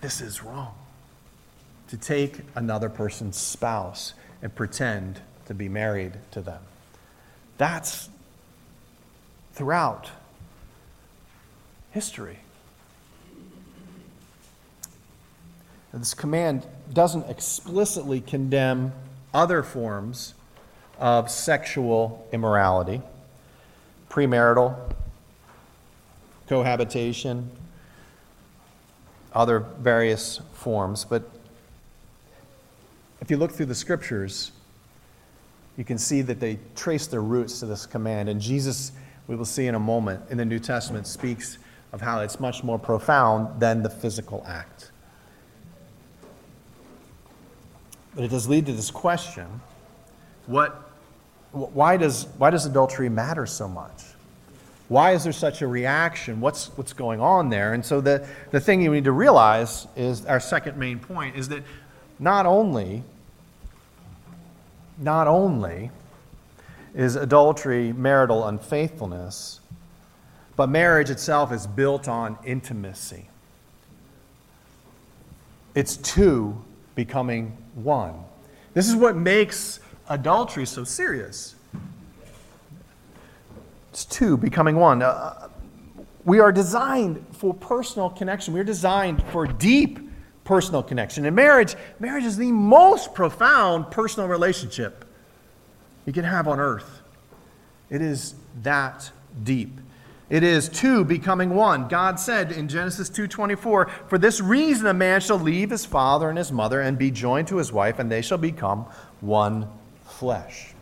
this 0.00 0.22
is 0.22 0.42
wrong. 0.42 0.74
To 1.88 1.98
take 1.98 2.38
another 2.54 2.88
person's 2.88 3.36
spouse 3.36 4.14
and 4.40 4.54
pretend 4.54 5.20
to 5.44 5.52
be 5.52 5.68
married 5.68 6.14
to 6.30 6.40
them. 6.40 6.62
That's 7.58 8.08
throughout 9.52 10.08
history. 11.90 12.38
This 15.92 16.14
command 16.14 16.64
doesn't 16.90 17.28
explicitly 17.28 18.22
condemn 18.22 18.94
other 19.34 19.62
forms 19.62 20.32
of 20.98 21.30
sexual 21.30 22.26
immorality, 22.32 23.02
premarital, 24.08 24.94
cohabitation, 26.48 27.50
other 29.32 29.60
various 29.80 30.40
forms. 30.52 31.04
But 31.04 31.28
if 33.20 33.30
you 33.30 33.36
look 33.36 33.52
through 33.52 33.66
the 33.66 33.74
scriptures, 33.74 34.52
you 35.76 35.84
can 35.84 35.98
see 35.98 36.22
that 36.22 36.40
they 36.40 36.58
trace 36.74 37.06
their 37.06 37.22
roots 37.22 37.60
to 37.60 37.66
this 37.66 37.86
command. 37.86 38.28
And 38.28 38.40
Jesus, 38.40 38.92
we 39.26 39.36
will 39.36 39.44
see 39.44 39.66
in 39.66 39.74
a 39.74 39.80
moment 39.80 40.22
in 40.30 40.38
the 40.38 40.44
New 40.44 40.58
Testament, 40.58 41.06
speaks 41.06 41.58
of 41.92 42.00
how 42.00 42.20
it's 42.20 42.40
much 42.40 42.64
more 42.64 42.78
profound 42.78 43.60
than 43.60 43.82
the 43.82 43.90
physical 43.90 44.44
act. 44.46 44.90
But 48.14 48.24
it 48.24 48.28
does 48.28 48.48
lead 48.48 48.66
to 48.66 48.72
this 48.72 48.90
question 48.90 49.60
what, 50.46 50.90
why, 51.50 51.96
does, 51.96 52.28
why 52.38 52.50
does 52.50 52.66
adultery 52.66 53.08
matter 53.08 53.46
so 53.46 53.66
much? 53.66 54.04
Why 54.88 55.12
is 55.12 55.24
there 55.24 55.32
such 55.32 55.62
a 55.62 55.66
reaction? 55.66 56.40
What's, 56.40 56.68
what's 56.76 56.92
going 56.92 57.20
on 57.20 57.48
there? 57.48 57.72
And 57.74 57.84
so 57.84 58.00
the, 58.00 58.26
the 58.52 58.60
thing 58.60 58.80
you 58.80 58.92
need 58.92 59.04
to 59.04 59.12
realize 59.12 59.88
is 59.96 60.24
our 60.26 60.38
second 60.38 60.76
main 60.76 61.00
point 61.00 61.36
is 61.36 61.48
that 61.48 61.64
not 62.18 62.46
only, 62.46 63.02
not 64.98 65.26
only 65.26 65.90
is 66.94 67.16
adultery 67.16 67.92
marital 67.92 68.46
unfaithfulness, 68.46 69.60
but 70.54 70.68
marriage 70.68 71.10
itself 71.10 71.52
is 71.52 71.66
built 71.66 72.08
on 72.08 72.38
intimacy. 72.44 73.28
It's 75.74 75.96
two 75.98 76.64
becoming 76.94 77.58
one. 77.74 78.24
This 78.72 78.88
is 78.88 78.94
what 78.94 79.16
makes 79.16 79.80
adultery 80.08 80.64
so 80.64 80.84
serious. 80.84 81.55
It's 83.96 84.04
two 84.04 84.36
becoming 84.36 84.76
one. 84.76 85.00
Uh, 85.00 85.48
we 86.26 86.38
are 86.38 86.52
designed 86.52 87.24
for 87.32 87.54
personal 87.54 88.10
connection. 88.10 88.52
We're 88.52 88.62
designed 88.62 89.22
for 89.28 89.46
deep 89.46 89.98
personal 90.44 90.82
connection. 90.82 91.24
In 91.24 91.34
marriage, 91.34 91.74
marriage 91.98 92.24
is 92.24 92.36
the 92.36 92.52
most 92.52 93.14
profound 93.14 93.90
personal 93.90 94.28
relationship 94.28 95.06
you 96.04 96.12
can 96.12 96.24
have 96.24 96.46
on 96.46 96.60
earth. 96.60 97.00
It 97.88 98.02
is 98.02 98.34
that 98.64 99.10
deep. 99.42 99.80
It 100.28 100.42
is 100.42 100.68
two 100.68 101.02
becoming 101.02 101.54
one. 101.54 101.88
God 101.88 102.20
said 102.20 102.52
in 102.52 102.68
Genesis 102.68 103.08
2:24, 103.08 103.86
"For 104.08 104.18
this 104.18 104.42
reason 104.42 104.86
a 104.86 104.92
man 104.92 105.22
shall 105.22 105.40
leave 105.40 105.70
his 105.70 105.86
father 105.86 106.28
and 106.28 106.36
his 106.36 106.52
mother 106.52 106.82
and 106.82 106.98
be 106.98 107.10
joined 107.10 107.48
to 107.48 107.56
his 107.56 107.72
wife, 107.72 107.98
and 107.98 108.12
they 108.12 108.20
shall 108.20 108.36
become 108.36 108.84
one 109.22 109.68
flesh." 110.04 110.75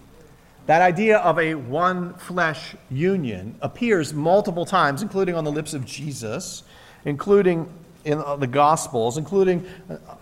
That 0.67 0.81
idea 0.81 1.19
of 1.19 1.39
a 1.39 1.55
one 1.55 2.15
flesh 2.15 2.75
union 2.91 3.57
appears 3.61 4.15
multiple 4.15 4.65
times, 4.65 5.03
including 5.03 5.35
on 5.35 5.45
the 5.45 5.53
lips 5.53 5.75
of 5.75 5.85
Jesus, 5.85 6.63
including 7.05 7.69
in 8.05 8.23
the 8.39 8.47
Gospels, 8.47 9.17
including 9.17 9.67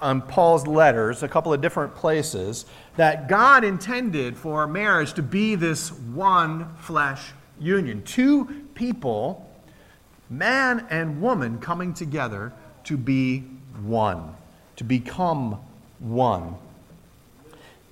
on 0.00 0.22
Paul's 0.22 0.66
letters, 0.66 1.22
a 1.22 1.28
couple 1.28 1.52
of 1.52 1.60
different 1.60 1.94
places, 1.94 2.64
that 2.96 3.28
God 3.28 3.64
intended 3.64 4.36
for 4.36 4.66
marriage 4.66 5.14
to 5.14 5.22
be 5.22 5.54
this 5.54 5.92
one 5.92 6.74
flesh 6.76 7.32
union. 7.60 8.02
Two 8.02 8.66
people, 8.74 9.48
man 10.30 10.86
and 10.90 11.20
woman, 11.20 11.58
coming 11.58 11.92
together 11.92 12.52
to 12.84 12.96
be 12.96 13.40
one, 13.84 14.34
to 14.76 14.84
become 14.84 15.58
one. 15.98 16.56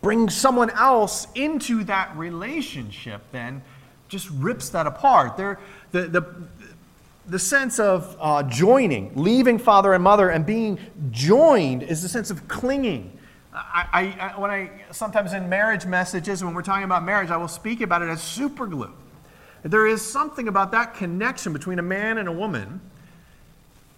Bring 0.02 0.30
someone 0.30 0.70
else 0.70 1.26
into 1.34 1.84
that 1.84 2.16
relationship 2.16 3.22
then 3.32 3.62
just 4.08 4.28
rips 4.30 4.70
that 4.70 4.86
apart. 4.86 5.36
There, 5.36 5.60
the, 5.92 6.02
the, 6.02 6.26
the 7.26 7.38
sense 7.38 7.78
of 7.78 8.16
uh, 8.20 8.42
joining, 8.42 9.12
leaving 9.14 9.58
father 9.58 9.92
and 9.92 10.02
mother 10.02 10.30
and 10.30 10.44
being 10.44 10.78
joined 11.10 11.82
is 11.82 12.02
the 12.02 12.08
sense 12.08 12.30
of 12.30 12.48
clinging. 12.48 13.16
I, 13.52 14.14
I, 14.20 14.40
when 14.40 14.50
I 14.50 14.70
sometimes 14.92 15.32
in 15.32 15.48
marriage 15.48 15.84
messages, 15.84 16.44
when 16.44 16.54
we're 16.54 16.62
talking 16.62 16.84
about 16.84 17.04
marriage, 17.04 17.30
I 17.30 17.36
will 17.36 17.48
speak 17.48 17.80
about 17.80 18.02
it 18.02 18.08
as 18.08 18.22
super 18.22 18.66
glue. 18.66 18.92
There 19.62 19.86
is 19.86 20.02
something 20.02 20.48
about 20.48 20.72
that 20.72 20.94
connection 20.94 21.52
between 21.52 21.78
a 21.78 21.82
man 21.82 22.18
and 22.18 22.28
a 22.28 22.32
woman 22.32 22.80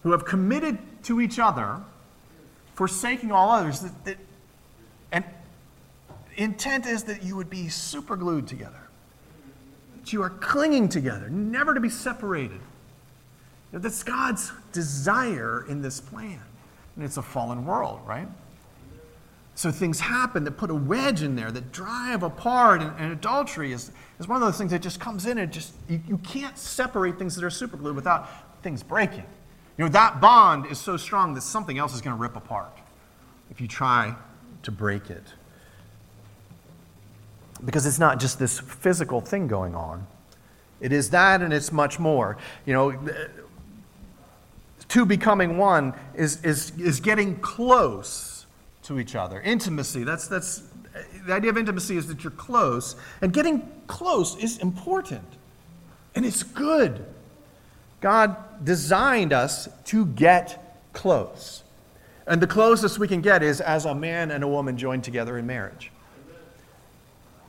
who 0.02 0.10
have 0.12 0.24
committed 0.24 0.78
to 1.04 1.20
each 1.20 1.38
other, 1.38 1.80
forsaking 2.74 3.30
all 3.30 3.50
others. 3.50 3.80
That, 3.80 4.04
that, 4.04 4.16
and 5.12 5.24
intent 6.36 6.86
is 6.86 7.04
that 7.04 7.22
you 7.22 7.36
would 7.36 7.50
be 7.50 7.68
super 7.68 8.16
glued 8.16 8.46
together, 8.46 8.88
that 9.98 10.12
you 10.12 10.22
are 10.22 10.30
clinging 10.30 10.88
together, 10.88 11.28
never 11.30 11.74
to 11.74 11.80
be 11.80 11.88
separated. 11.88 12.60
That's 13.72 14.02
God's 14.02 14.52
desire 14.72 15.64
in 15.68 15.80
this 15.80 16.00
plan. 16.00 16.40
And 16.96 17.04
it's 17.04 17.16
a 17.16 17.22
fallen 17.22 17.64
world, 17.64 18.00
right? 18.06 18.28
So 19.54 19.70
things 19.70 20.00
happen 20.00 20.44
that 20.44 20.52
put 20.52 20.70
a 20.70 20.74
wedge 20.74 21.22
in 21.22 21.36
there 21.36 21.50
that 21.50 21.72
drive 21.72 22.22
apart. 22.22 22.82
And, 22.82 22.92
and, 22.98 23.12
adultery 23.12 23.72
is, 23.72 23.90
is 24.18 24.28
one 24.28 24.40
of 24.40 24.46
those 24.46 24.58
things 24.58 24.70
that 24.70 24.82
just 24.82 25.00
comes 25.00 25.26
in 25.26 25.38
and 25.38 25.52
just, 25.52 25.74
you, 25.88 26.00
you 26.08 26.18
can't 26.18 26.56
separate 26.56 27.18
things 27.18 27.34
that 27.34 27.44
are 27.44 27.50
superglued 27.50 27.94
without 27.94 28.62
things 28.62 28.82
breaking. 28.82 29.24
You 29.78 29.84
know, 29.84 29.90
that 29.90 30.20
bond 30.20 30.66
is 30.66 30.78
so 30.78 30.96
strong 30.96 31.34
that 31.34 31.42
something 31.42 31.78
else 31.78 31.94
is 31.94 32.00
going 32.00 32.16
to 32.16 32.20
rip 32.20 32.36
apart 32.36 32.78
if 33.50 33.60
you 33.60 33.68
try 33.68 34.14
to 34.62 34.70
break 34.70 35.10
it. 35.10 35.24
Because 37.64 37.86
it's 37.86 37.98
not 37.98 38.18
just 38.18 38.38
this 38.38 38.58
physical 38.58 39.20
thing 39.20 39.46
going 39.46 39.74
on. 39.74 40.06
It 40.80 40.92
is 40.92 41.10
that 41.10 41.42
and 41.42 41.52
it's 41.52 41.70
much 41.70 41.98
more. 41.98 42.36
You 42.66 42.72
know, 42.72 43.08
two 44.88 45.06
becoming 45.06 45.56
one 45.56 45.94
is, 46.14 46.44
is, 46.44 46.72
is 46.78 46.98
getting 47.00 47.38
close 47.40 48.46
to 48.82 48.98
each 48.98 49.14
other. 49.14 49.40
Intimacy, 49.40 50.02
that's, 50.02 50.26
that's 50.26 50.64
the 51.24 51.32
idea 51.32 51.50
of 51.50 51.56
intimacy 51.56 51.96
is 51.96 52.08
that 52.08 52.24
you're 52.24 52.32
close, 52.32 52.96
and 53.20 53.32
getting 53.32 53.70
close 53.86 54.36
is 54.36 54.58
important, 54.58 55.24
and 56.14 56.26
it's 56.26 56.42
good. 56.42 57.06
God 58.00 58.64
designed 58.64 59.32
us 59.32 59.68
to 59.86 60.06
get 60.06 60.90
close. 60.92 61.62
And 62.26 62.40
the 62.40 62.46
closest 62.46 62.98
we 62.98 63.08
can 63.08 63.20
get 63.20 63.42
is 63.42 63.60
as 63.60 63.84
a 63.84 63.94
man 63.94 64.30
and 64.32 64.42
a 64.42 64.48
woman 64.48 64.76
joined 64.76 65.04
together 65.04 65.38
in 65.38 65.46
marriage. 65.46 65.91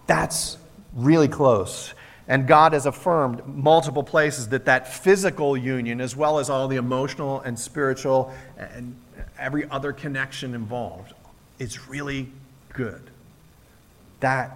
That's 0.07 0.57
really 0.93 1.27
close. 1.27 1.93
And 2.27 2.47
God 2.47 2.73
has 2.73 2.85
affirmed 2.85 3.45
multiple 3.45 4.03
places 4.03 4.49
that 4.49 4.65
that 4.65 4.87
physical 4.93 5.57
union, 5.57 5.99
as 5.99 6.15
well 6.15 6.39
as 6.39 6.49
all 6.49 6.67
the 6.67 6.77
emotional 6.77 7.41
and 7.41 7.59
spiritual 7.59 8.33
and 8.57 8.95
every 9.37 9.69
other 9.69 9.91
connection 9.91 10.53
involved, 10.53 11.13
is 11.59 11.87
really 11.87 12.31
good. 12.73 13.09
That 14.21 14.55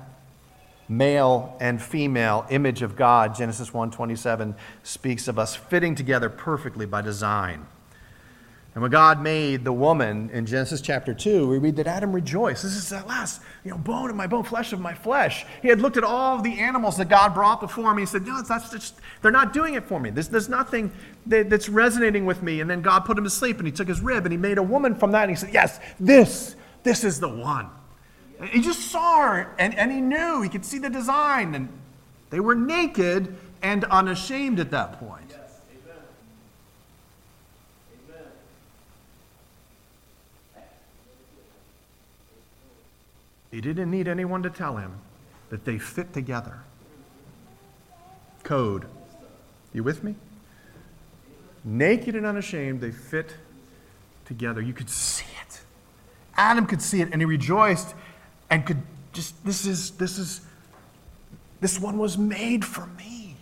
male 0.88 1.58
and 1.60 1.82
female 1.82 2.46
image 2.50 2.82
of 2.82 2.96
God, 2.96 3.36
Genesis 3.36 3.74
1:27 3.74 4.56
speaks 4.84 5.28
of 5.28 5.38
us 5.38 5.56
fitting 5.56 5.94
together 5.94 6.30
perfectly 6.30 6.86
by 6.86 7.02
design. 7.02 7.66
And 8.78 8.84
when 8.84 8.92
God 8.92 9.24
made 9.24 9.64
the 9.64 9.74
woman 9.74 10.30
in 10.30 10.46
Genesis 10.46 10.82
chapter 10.82 11.12
2, 11.12 11.48
we 11.48 11.58
read 11.58 11.78
that 11.78 11.88
Adam 11.88 12.14
rejoiced. 12.14 12.62
This 12.62 12.76
is 12.76 12.90
that 12.90 13.08
last, 13.08 13.42
you 13.64 13.72
know, 13.72 13.78
bone 13.80 14.12
of 14.12 14.16
my 14.16 14.28
bone, 14.28 14.44
flesh 14.44 14.72
of 14.72 14.80
my 14.80 14.94
flesh. 14.94 15.48
He 15.64 15.68
had 15.68 15.82
looked 15.82 15.98
at 15.98 16.04
all 16.04 16.44
the 16.44 16.60
animals 16.60 16.98
that 16.98 17.10
God 17.10 17.34
brought 17.34 17.60
before 17.60 17.96
me. 17.96 18.04
He 18.04 18.06
said, 18.06 18.28
No, 18.28 18.40
that's 18.44 18.70
just, 18.70 18.94
they're 19.24 19.32
not 19.32 19.52
doing 19.52 19.74
it 19.74 19.86
for 19.86 20.00
me. 20.00 20.12
There's, 20.12 20.28
there's 20.28 20.48
nothing 20.48 20.92
that, 21.26 21.50
that's 21.50 21.68
resonating 21.70 22.28
with 22.28 22.44
me. 22.44 22.62
And 22.62 22.70
then 22.70 22.84
God 22.84 23.00
put 23.00 23.18
him 23.18 23.24
to 23.24 23.32
sleep 23.32 23.58
and 23.58 23.66
he 23.66 23.72
took 23.72 23.88
his 23.88 24.00
rib 24.00 24.28
and 24.28 24.32
he 24.32 24.38
made 24.38 24.60
a 24.60 24.64
woman 24.64 24.94
from 24.94 25.14
that. 25.14 25.24
And 25.24 25.32
he 25.32 25.36
said, 25.36 25.56
Yes, 25.56 25.80
this, 26.00 26.56
this 26.84 27.04
is 27.04 27.20
the 27.20 27.30
one. 27.30 27.72
And 28.40 28.48
he 28.48 28.62
just 28.62 28.92
saw 28.92 29.28
her 29.28 29.56
and, 29.58 29.74
and 29.74 29.92
he 29.92 30.02
knew. 30.02 30.44
He 30.44 30.50
could 30.50 30.64
see 30.64 30.78
the 30.78 30.92
design. 30.92 31.56
And 31.56 31.70
they 32.30 32.40
were 32.40 32.54
naked 32.54 33.36
and 33.64 33.86
unashamed 33.86 34.60
at 34.60 34.70
that 34.70 35.00
point. 35.00 35.27
He 43.58 43.62
didn't 43.62 43.90
need 43.90 44.08
anyone 44.08 44.44
to 44.44 44.52
tell 44.52 44.78
him 44.78 45.00
that 45.50 45.66
they 45.66 45.80
fit 45.80 46.14
together. 46.14 46.60
Code. 48.44 48.86
You 49.74 49.82
with 49.82 50.04
me? 50.04 50.14
Naked 51.64 52.16
and 52.16 52.24
unashamed, 52.24 52.82
they 52.82 52.92
fit 52.92 53.34
together. 54.26 54.62
You 54.62 54.74
could 54.74 54.92
see 54.92 55.26
it. 55.48 55.62
Adam 56.36 56.68
could 56.68 56.84
see 56.84 57.02
it 57.02 57.10
and 57.12 57.20
he 57.20 57.26
rejoiced 57.26 57.96
and 58.52 58.64
could 58.64 58.84
just, 59.12 59.44
this 59.44 59.66
is, 59.66 59.90
this 59.90 60.20
is, 60.20 60.42
this 61.60 61.80
one 61.80 61.98
was 61.98 62.16
made 62.16 62.64
for 62.64 62.86
me. 62.96 63.36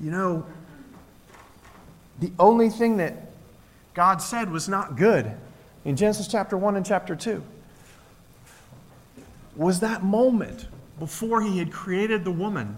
You 0.00 0.10
know, 0.10 0.46
the 2.20 2.32
only 2.38 2.70
thing 2.70 2.96
that 2.96 3.32
God 3.92 4.22
said 4.22 4.50
was 4.50 4.66
not 4.66 4.96
good 4.96 5.36
in 5.88 5.96
Genesis 5.96 6.28
chapter 6.28 6.54
1 6.58 6.76
and 6.76 6.84
chapter 6.84 7.16
2 7.16 7.42
was 9.56 9.80
that 9.80 10.04
moment 10.04 10.68
before 10.98 11.40
he 11.40 11.58
had 11.58 11.72
created 11.72 12.24
the 12.24 12.30
woman 12.30 12.76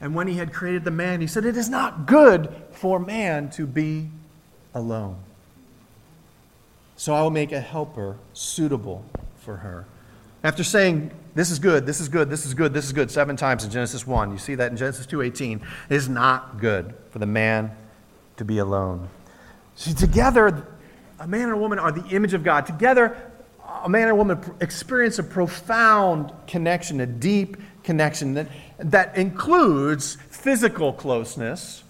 and 0.00 0.12
when 0.12 0.26
he 0.26 0.34
had 0.34 0.52
created 0.52 0.82
the 0.82 0.90
man. 0.90 1.20
He 1.20 1.28
said, 1.28 1.44
It 1.44 1.56
is 1.56 1.68
not 1.68 2.04
good 2.04 2.52
for 2.72 2.98
man 2.98 3.48
to 3.50 3.64
be 3.64 4.10
alone. 4.74 5.18
So 6.96 7.14
I 7.14 7.22
will 7.22 7.30
make 7.30 7.52
a 7.52 7.60
helper 7.60 8.16
suitable 8.32 9.04
for 9.36 9.58
her. 9.58 9.86
After 10.42 10.64
saying, 10.64 11.12
This 11.36 11.48
is 11.52 11.60
good, 11.60 11.86
this 11.86 12.00
is 12.00 12.08
good, 12.08 12.28
this 12.28 12.44
is 12.44 12.54
good, 12.54 12.74
this 12.74 12.86
is 12.86 12.92
good, 12.92 13.08
seven 13.08 13.36
times 13.36 13.62
in 13.62 13.70
Genesis 13.70 14.04
1, 14.04 14.32
you 14.32 14.38
see 14.38 14.56
that 14.56 14.72
in 14.72 14.76
Genesis 14.76 15.06
2.18, 15.06 15.62
it 15.88 15.94
is 15.94 16.08
not 16.08 16.58
good 16.58 16.92
for 17.10 17.20
the 17.20 17.26
man 17.26 17.70
to 18.36 18.44
be 18.44 18.58
alone. 18.58 19.08
See, 19.76 19.94
together 19.94 20.66
a 21.22 21.26
man 21.28 21.42
and 21.42 21.52
a 21.52 21.56
woman 21.56 21.78
are 21.78 21.92
the 21.92 22.04
image 22.08 22.34
of 22.34 22.42
God. 22.42 22.66
Together, 22.66 23.16
a 23.84 23.88
man 23.88 24.02
and 24.02 24.10
a 24.10 24.14
woman 24.14 24.40
experience 24.60 25.20
a 25.20 25.22
profound 25.22 26.32
connection, 26.48 27.00
a 27.00 27.06
deep 27.06 27.56
connection 27.84 28.34
that, 28.34 28.48
that 28.78 29.16
includes 29.16 30.16
physical 30.30 30.92
closeness, 30.92 31.84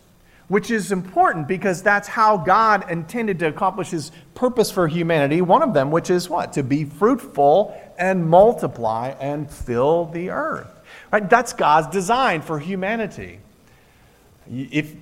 which 0.49 0.71
is 0.71 0.93
important 0.93 1.49
because 1.49 1.83
that's 1.83 2.09
how 2.09 2.37
God 2.37 2.91
intended 2.91 3.39
to 3.39 3.49
accomplish 3.49 3.89
his 3.89 4.13
purpose 4.35 4.71
for 4.71 4.87
humanity. 4.87 5.41
One 5.41 5.63
of 5.63 5.73
them, 5.73 5.91
which 5.91 6.11
is 6.11 6.29
what? 6.29 6.53
To 6.53 6.63
be 6.63 6.85
fruitful 6.85 7.75
and 7.97 8.29
multiply 8.29 9.15
and 9.19 9.51
fill 9.51 10.07
the 10.07 10.29
earth. 10.29 10.69
Right? 11.11 11.29
That's 11.29 11.55
God's 11.55 11.87
design 11.87 12.43
for 12.43 12.59
humanity. 12.59 13.41
If, 14.51 14.95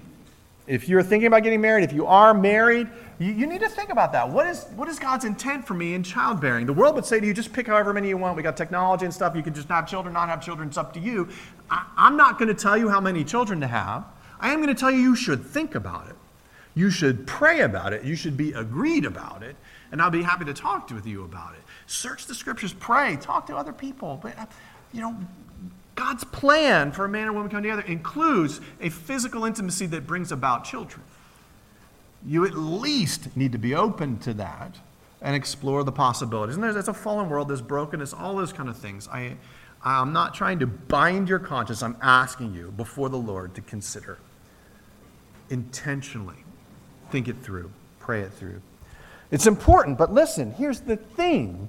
if 0.70 0.88
you're 0.88 1.02
thinking 1.02 1.26
about 1.26 1.42
getting 1.42 1.60
married, 1.60 1.82
if 1.82 1.92
you 1.92 2.06
are 2.06 2.32
married, 2.32 2.88
you, 3.18 3.32
you, 3.32 3.46
need 3.48 3.60
to 3.60 3.68
think 3.68 3.90
about 3.90 4.12
that. 4.12 4.30
What 4.30 4.46
is, 4.46 4.66
what 4.76 4.88
is 4.88 5.00
God's 5.00 5.24
intent 5.24 5.66
for 5.66 5.74
me 5.74 5.94
in 5.94 6.04
childbearing? 6.04 6.64
The 6.64 6.72
world 6.72 6.94
would 6.94 7.04
say 7.04 7.18
to 7.18 7.26
you, 7.26 7.34
just 7.34 7.52
pick 7.52 7.66
however 7.66 7.92
many 7.92 8.08
you 8.08 8.16
want. 8.16 8.36
We 8.36 8.44
got 8.44 8.56
technology 8.56 9.04
and 9.04 9.12
stuff. 9.12 9.34
You 9.34 9.42
can 9.42 9.52
just 9.52 9.66
have 9.68 9.88
children, 9.88 10.14
not 10.14 10.28
have 10.28 10.40
children. 10.40 10.68
It's 10.68 10.78
up 10.78 10.94
to 10.94 11.00
you. 11.00 11.28
I, 11.70 11.84
I'm 11.96 12.16
not 12.16 12.38
going 12.38 12.48
to 12.48 12.54
tell 12.54 12.78
you 12.78 12.88
how 12.88 13.00
many 13.00 13.24
children 13.24 13.60
to 13.60 13.66
have. 13.66 14.04
I 14.38 14.52
am 14.52 14.62
going 14.62 14.72
to 14.72 14.78
tell 14.78 14.92
you 14.92 14.98
you 14.98 15.16
should 15.16 15.44
think 15.44 15.74
about 15.74 16.08
it. 16.08 16.14
You 16.76 16.88
should 16.88 17.26
pray 17.26 17.62
about 17.62 17.92
it. 17.92 18.04
You 18.04 18.14
should 18.14 18.36
be 18.36 18.52
agreed 18.52 19.04
about 19.04 19.42
it. 19.42 19.56
And 19.90 20.00
I'll 20.00 20.08
be 20.08 20.22
happy 20.22 20.44
to 20.44 20.54
talk 20.54 20.86
to 20.88 20.94
with 20.94 21.06
you 21.06 21.24
about 21.24 21.54
it. 21.54 21.60
Search 21.88 22.26
the 22.26 22.34
scriptures, 22.34 22.72
pray, 22.72 23.16
talk 23.16 23.48
to 23.48 23.56
other 23.56 23.72
people. 23.72 24.20
But, 24.22 24.38
uh, 24.38 24.46
you 24.92 25.00
know, 25.00 25.18
God's 25.94 26.24
plan 26.24 26.92
for 26.92 27.04
a 27.04 27.08
man 27.08 27.26
and 27.26 27.34
woman 27.34 27.50
coming 27.50 27.64
together 27.64 27.82
includes 27.82 28.60
a 28.80 28.88
physical 28.88 29.44
intimacy 29.44 29.86
that 29.86 30.06
brings 30.06 30.32
about 30.32 30.64
children 30.64 31.02
you 32.24 32.44
at 32.44 32.54
least 32.54 33.34
need 33.36 33.52
to 33.52 33.58
be 33.58 33.74
open 33.74 34.18
to 34.18 34.34
that 34.34 34.78
and 35.22 35.34
explore 35.34 35.84
the 35.84 35.92
possibilities. 35.92 36.54
And 36.54 36.64
there's, 36.64 36.76
it's 36.76 36.88
a 36.88 36.94
fallen 36.94 37.28
world, 37.28 37.48
there's 37.48 37.62
brokenness, 37.62 38.12
all 38.12 38.36
those 38.36 38.52
kind 38.52 38.68
of 38.68 38.76
things. 38.76 39.08
I, 39.08 39.36
I'm 39.82 40.12
not 40.12 40.34
trying 40.34 40.58
to 40.60 40.66
bind 40.66 41.28
your 41.28 41.38
conscience. 41.38 41.82
I'm 41.82 41.96
asking 42.02 42.54
you 42.54 42.72
before 42.76 43.08
the 43.08 43.18
Lord 43.18 43.54
to 43.54 43.60
consider 43.62 44.18
intentionally. 45.48 46.36
Think 47.10 47.28
it 47.28 47.36
through, 47.42 47.70
pray 47.98 48.20
it 48.20 48.32
through. 48.32 48.60
It's 49.30 49.46
important, 49.46 49.96
but 49.96 50.12
listen, 50.12 50.52
here's 50.52 50.80
the 50.80 50.96
thing 50.96 51.68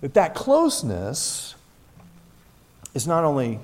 that 0.00 0.14
that 0.14 0.34
closeness 0.34 1.54
is 2.94 3.06
not 3.06 3.24
only 3.24 3.60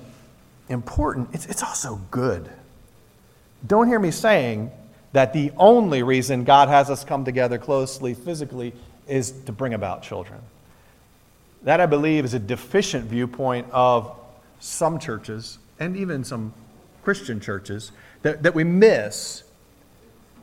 important, 0.69 1.29
it's, 1.33 1.45
it's 1.47 1.63
also 1.63 1.99
good. 2.11 2.49
Don't 3.65 3.87
hear 3.87 3.99
me 3.99 4.11
saying 4.11 4.71
that 5.13 5.33
the 5.33 5.51
only 5.57 6.03
reason 6.03 6.43
God 6.43 6.69
has 6.69 6.89
us 6.89 7.03
come 7.03 7.25
together 7.25 7.57
closely 7.57 8.13
physically 8.13 8.73
is 9.07 9.31
to 9.31 9.51
bring 9.51 9.73
about 9.73 10.03
children. 10.03 10.39
That, 11.63 11.79
I 11.79 11.85
believe, 11.85 12.25
is 12.25 12.33
a 12.33 12.39
deficient 12.39 13.05
viewpoint 13.05 13.67
of 13.71 14.15
some 14.59 14.99
churches 14.99 15.59
and 15.79 15.97
even 15.97 16.23
some 16.23 16.53
Christian 17.03 17.39
churches 17.39 17.91
that, 18.21 18.43
that 18.43 18.55
we 18.55 18.63
miss. 18.63 19.43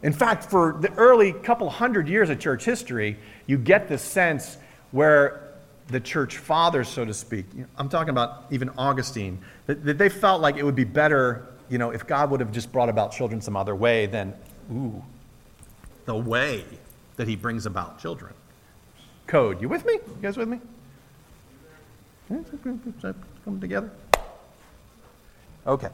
In 0.03 0.13
fact, 0.13 0.45
for 0.45 0.77
the 0.81 0.93
early 0.95 1.33
couple 1.33 1.69
hundred 1.71 2.09
years 2.09 2.31
of 2.31 2.39
church 2.39 2.65
history, 2.65 3.19
you 3.47 3.59
get 3.59 3.89
this 3.89 4.03
sense 4.03 4.59
where 4.91 5.48
the 5.89 6.01
church 6.01 6.37
fathers, 6.37 6.89
so 6.89 7.05
to 7.05 7.15
speak, 7.15 7.47
I'm 7.77 7.89
talking 7.89 8.11
about 8.11 8.45
even 8.51 8.71
Augustine, 8.77 9.39
that, 9.67 9.85
that 9.85 9.99
they 9.99 10.09
felt 10.09 10.41
like 10.41 10.57
it 10.57 10.63
would 10.63 10.77
be 10.77 10.85
better, 10.85 11.47
you 11.71 11.79
know, 11.79 11.91
if 11.91 12.07
God 12.07 12.31
would 12.31 12.41
have 12.41 12.53
just 12.53 12.71
brought 12.71 12.91
about 12.91 13.11
children 13.11 13.41
some 13.41 13.57
other 13.57 13.75
way 13.75 14.07
than, 14.07 14.35
ooh, 14.73 15.03
the 16.05 16.15
way 16.15 16.65
that 17.17 17.27
he 17.27 17.37
brings 17.37 17.67
about 17.67 17.99
children. 17.99 18.35
Code. 19.27 19.61
You 19.61 19.69
with 19.69 19.85
me? 19.85 19.95
You 19.95 20.19
guys 20.23 20.37
with 20.37 20.49
me? 20.49 20.61
Come 23.45 23.61
together? 23.61 23.91
Okay. 25.67 25.89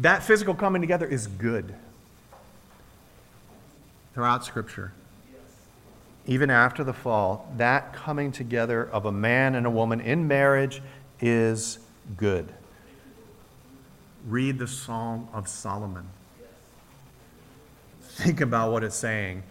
That 0.00 0.22
physical 0.22 0.54
coming 0.54 0.82
together 0.82 1.06
is 1.06 1.26
good 1.26 1.74
throughout 4.14 4.44
Scripture. 4.44 4.92
Even 6.26 6.50
after 6.50 6.84
the 6.84 6.92
fall, 6.92 7.52
that 7.56 7.92
coming 7.92 8.30
together 8.30 8.84
of 8.84 9.06
a 9.06 9.12
man 9.12 9.54
and 9.54 9.66
a 9.66 9.70
woman 9.70 10.00
in 10.00 10.28
marriage 10.28 10.80
is 11.20 11.78
good. 12.16 12.48
Read 14.26 14.58
the 14.58 14.68
Psalm 14.68 15.28
of 15.32 15.48
Solomon. 15.48 16.06
Think 18.02 18.40
about 18.40 18.70
what 18.70 18.84
it's 18.84 18.94
saying. 18.94 19.42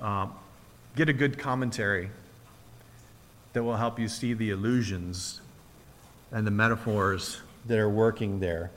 Um, 0.00 0.32
get 0.96 1.08
a 1.08 1.12
good 1.12 1.38
commentary 1.38 2.08
that 3.52 3.62
will 3.62 3.76
help 3.76 3.98
you 3.98 4.08
see 4.08 4.32
the 4.32 4.50
illusions 4.50 5.40
and 6.32 6.46
the 6.46 6.50
metaphors 6.50 7.40
that 7.66 7.78
are 7.78 7.88
working 7.88 8.40
there. 8.40 8.70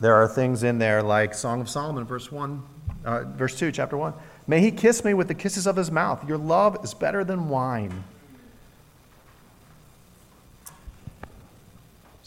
There 0.00 0.14
are 0.14 0.26
things 0.26 0.62
in 0.62 0.78
there 0.78 1.02
like 1.02 1.34
Song 1.34 1.60
of 1.60 1.68
Solomon, 1.68 2.04
verse 2.04 2.32
1, 2.32 2.62
uh, 3.04 3.24
verse 3.24 3.58
2, 3.58 3.72
chapter 3.72 3.96
1. 3.96 4.12
May 4.46 4.60
he 4.60 4.70
kiss 4.70 5.04
me 5.04 5.14
with 5.14 5.28
the 5.28 5.34
kisses 5.34 5.66
of 5.66 5.76
his 5.76 5.90
mouth. 5.90 6.26
Your 6.28 6.38
love 6.38 6.84
is 6.84 6.94
better 6.94 7.24
than 7.24 7.48
wine. 7.48 8.04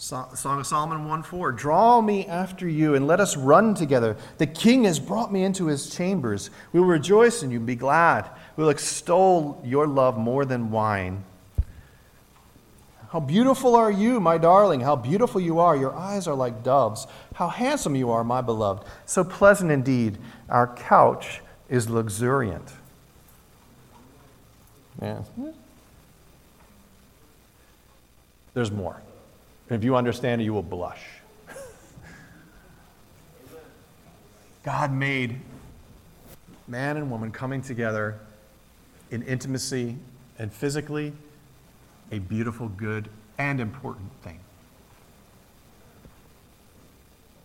Song 0.04 0.60
of 0.60 0.68
Solomon 0.68 1.08
1 1.08 1.24
4. 1.24 1.54
Draw 1.54 2.02
me 2.02 2.26
after 2.26 2.68
you 2.68 2.96
and 2.96 3.08
let 3.08 3.22
us 3.22 3.38
run 3.38 3.74
together. 3.74 4.18
The 4.38 4.48
king 4.48 4.84
has 4.84 5.00
brought 5.00 5.32
me 5.32 5.44
into 5.44 5.68
his 5.68 5.96
chambers. 5.96 6.50
We 6.74 6.82
will 6.82 6.88
rejoice 6.88 7.42
in 7.42 7.52
you 7.52 7.58
and 7.58 7.66
be 7.66 7.76
glad. 7.76 8.30
We 8.58 8.64
will 8.64 8.70
extol 8.70 9.62
your 9.64 9.88
love 9.88 10.18
more 10.18 10.44
than 10.44 10.72
wine. 10.72 11.24
How 13.14 13.20
beautiful 13.20 13.76
are 13.76 13.92
you, 13.92 14.20
my 14.20 14.38
darling. 14.38 14.82
How 14.82 14.96
beautiful 14.96 15.40
you 15.40 15.60
are. 15.60 15.78
Your 15.78 15.94
eyes 15.94 16.28
are 16.28 16.36
like 16.36 16.64
doves. 16.64 17.08
How 17.36 17.48
handsome 17.48 17.96
you 17.96 18.10
are, 18.12 18.24
my 18.24 18.42
beloved. 18.42 18.86
So 19.06 19.24
pleasant 19.24 19.72
indeed. 19.72 20.18
Our 20.54 20.68
couch 20.68 21.42
is 21.68 21.90
luxuriant. 21.90 22.72
Yeah. 25.02 25.24
There's 28.54 28.72
more. 28.72 29.02
If 29.72 29.84
you 29.84 29.96
understand 29.96 30.42
it, 30.42 30.44
you 30.44 30.54
will 30.54 30.62
blush. 30.62 31.02
God 34.64 34.94
made 34.94 35.40
man 36.68 36.98
and 36.98 37.10
woman 37.10 37.32
coming 37.32 37.64
together 37.64 38.20
in 39.10 39.24
intimacy 39.24 39.98
and 40.38 40.54
physically 40.54 41.14
a 42.12 42.20
beautiful, 42.20 42.70
good, 42.70 43.10
and 43.40 43.60
important 43.60 44.12
thing. 44.22 44.40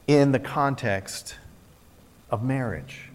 In 0.07 0.33
the 0.33 0.38
context 0.38 1.37
of 2.31 2.43
marriage. 2.43 3.11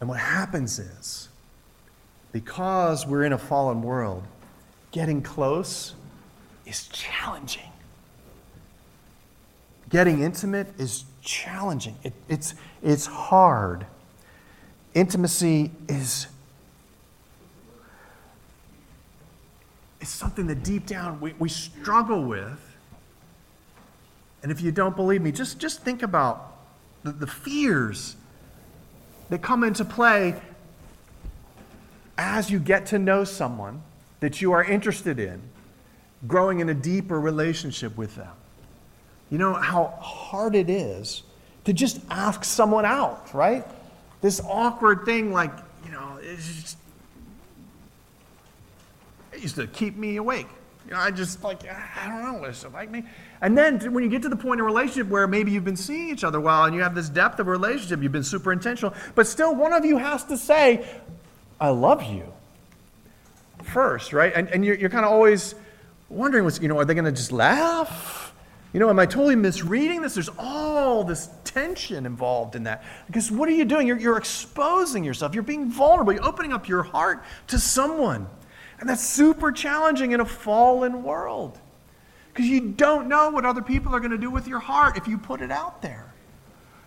And 0.00 0.08
what 0.08 0.18
happens 0.18 0.78
is, 0.78 1.28
because 2.32 3.06
we're 3.06 3.24
in 3.24 3.32
a 3.32 3.38
fallen 3.38 3.82
world, 3.82 4.24
getting 4.90 5.22
close 5.22 5.94
is 6.66 6.88
challenging. 6.88 7.70
Getting 9.88 10.22
intimate 10.22 10.68
is 10.78 11.04
challenging. 11.20 11.96
It, 12.02 12.14
it's, 12.28 12.54
it's 12.82 13.06
hard. 13.06 13.86
Intimacy 14.94 15.70
is 15.88 16.26
it's 20.00 20.10
something 20.10 20.48
that 20.48 20.64
deep 20.64 20.84
down 20.84 21.20
we, 21.20 21.32
we 21.38 21.48
struggle 21.48 22.24
with. 22.24 22.71
And 24.42 24.50
if 24.50 24.60
you 24.60 24.72
don't 24.72 24.96
believe 24.96 25.22
me, 25.22 25.32
just, 25.32 25.58
just 25.58 25.82
think 25.82 26.02
about 26.02 26.56
the, 27.04 27.12
the 27.12 27.26
fears 27.26 28.16
that 29.30 29.40
come 29.40 29.64
into 29.64 29.84
play 29.84 30.40
as 32.18 32.50
you 32.50 32.58
get 32.58 32.86
to 32.86 32.98
know 32.98 33.24
someone 33.24 33.82
that 34.20 34.40
you 34.40 34.52
are 34.52 34.62
interested 34.62 35.18
in, 35.18 35.40
growing 36.26 36.60
in 36.60 36.68
a 36.68 36.74
deeper 36.74 37.20
relationship 37.20 37.96
with 37.96 38.14
them. 38.16 38.32
You 39.30 39.38
know 39.38 39.54
how 39.54 39.86
hard 40.00 40.54
it 40.54 40.68
is 40.68 41.22
to 41.64 41.72
just 41.72 42.00
ask 42.10 42.44
someone 42.44 42.84
out, 42.84 43.32
right? 43.34 43.64
This 44.20 44.40
awkward 44.44 45.04
thing, 45.04 45.32
like, 45.32 45.52
you 45.84 45.92
know, 45.92 46.18
just, 46.22 46.76
it 49.32 49.40
used 49.40 49.56
to 49.56 49.66
keep 49.66 49.96
me 49.96 50.16
awake. 50.16 50.48
You 50.86 50.92
know, 50.92 50.98
I 50.98 51.10
just 51.10 51.42
like, 51.44 51.62
I 51.68 52.08
don't 52.08 52.22
know, 52.22 52.44
it 52.44 52.72
like 52.72 52.90
me? 52.90 53.04
And 53.40 53.56
then 53.56 53.92
when 53.92 54.02
you 54.02 54.10
get 54.10 54.22
to 54.22 54.28
the 54.28 54.36
point 54.36 54.58
in 54.58 54.60
a 54.60 54.64
relationship 54.64 55.08
where 55.08 55.26
maybe 55.26 55.50
you've 55.50 55.64
been 55.64 55.76
seeing 55.76 56.10
each 56.10 56.24
other 56.24 56.40
well 56.40 56.64
and 56.64 56.74
you 56.74 56.82
have 56.82 56.94
this 56.94 57.08
depth 57.08 57.38
of 57.38 57.46
a 57.46 57.50
relationship, 57.50 58.02
you've 58.02 58.12
been 58.12 58.24
super 58.24 58.52
intentional, 58.52 58.94
but 59.14 59.26
still 59.26 59.54
one 59.54 59.72
of 59.72 59.84
you 59.84 59.98
has 59.98 60.24
to 60.24 60.36
say, 60.36 60.86
I 61.60 61.68
love 61.68 62.02
you 62.02 62.32
first, 63.62 64.12
right? 64.12 64.32
And, 64.34 64.48
and 64.48 64.64
you're, 64.64 64.74
you're 64.74 64.90
kind 64.90 65.04
of 65.04 65.12
always 65.12 65.54
wondering, 66.08 66.44
what's, 66.44 66.60
you 66.60 66.68
know, 66.68 66.78
are 66.78 66.84
they 66.84 66.94
going 66.94 67.04
to 67.04 67.12
just 67.12 67.32
laugh? 67.32 68.34
You 68.72 68.80
know, 68.80 68.88
am 68.88 68.98
I 68.98 69.06
totally 69.06 69.36
misreading 69.36 70.00
this? 70.00 70.14
There's 70.14 70.30
all 70.38 71.04
this 71.04 71.28
tension 71.44 72.06
involved 72.06 72.56
in 72.56 72.64
that. 72.64 72.82
Because 73.06 73.30
what 73.30 73.48
are 73.48 73.52
you 73.52 73.66
doing? 73.66 73.86
You're, 73.86 73.98
you're 73.98 74.16
exposing 74.16 75.04
yourself. 75.04 75.34
You're 75.34 75.42
being 75.42 75.70
vulnerable. 75.70 76.12
You're 76.12 76.24
opening 76.24 76.52
up 76.52 76.68
your 76.68 76.82
heart 76.82 77.22
to 77.48 77.58
someone. 77.58 78.26
And 78.82 78.88
that's 78.88 79.06
super 79.06 79.52
challenging 79.52 80.10
in 80.10 80.18
a 80.18 80.24
fallen 80.24 81.04
world. 81.04 81.56
Because 82.34 82.48
you 82.48 82.72
don't 82.72 83.06
know 83.06 83.30
what 83.30 83.46
other 83.46 83.62
people 83.62 83.94
are 83.94 84.00
going 84.00 84.10
to 84.10 84.18
do 84.18 84.28
with 84.28 84.48
your 84.48 84.58
heart 84.58 84.96
if 84.96 85.06
you 85.06 85.18
put 85.18 85.40
it 85.40 85.52
out 85.52 85.82
there. 85.82 86.12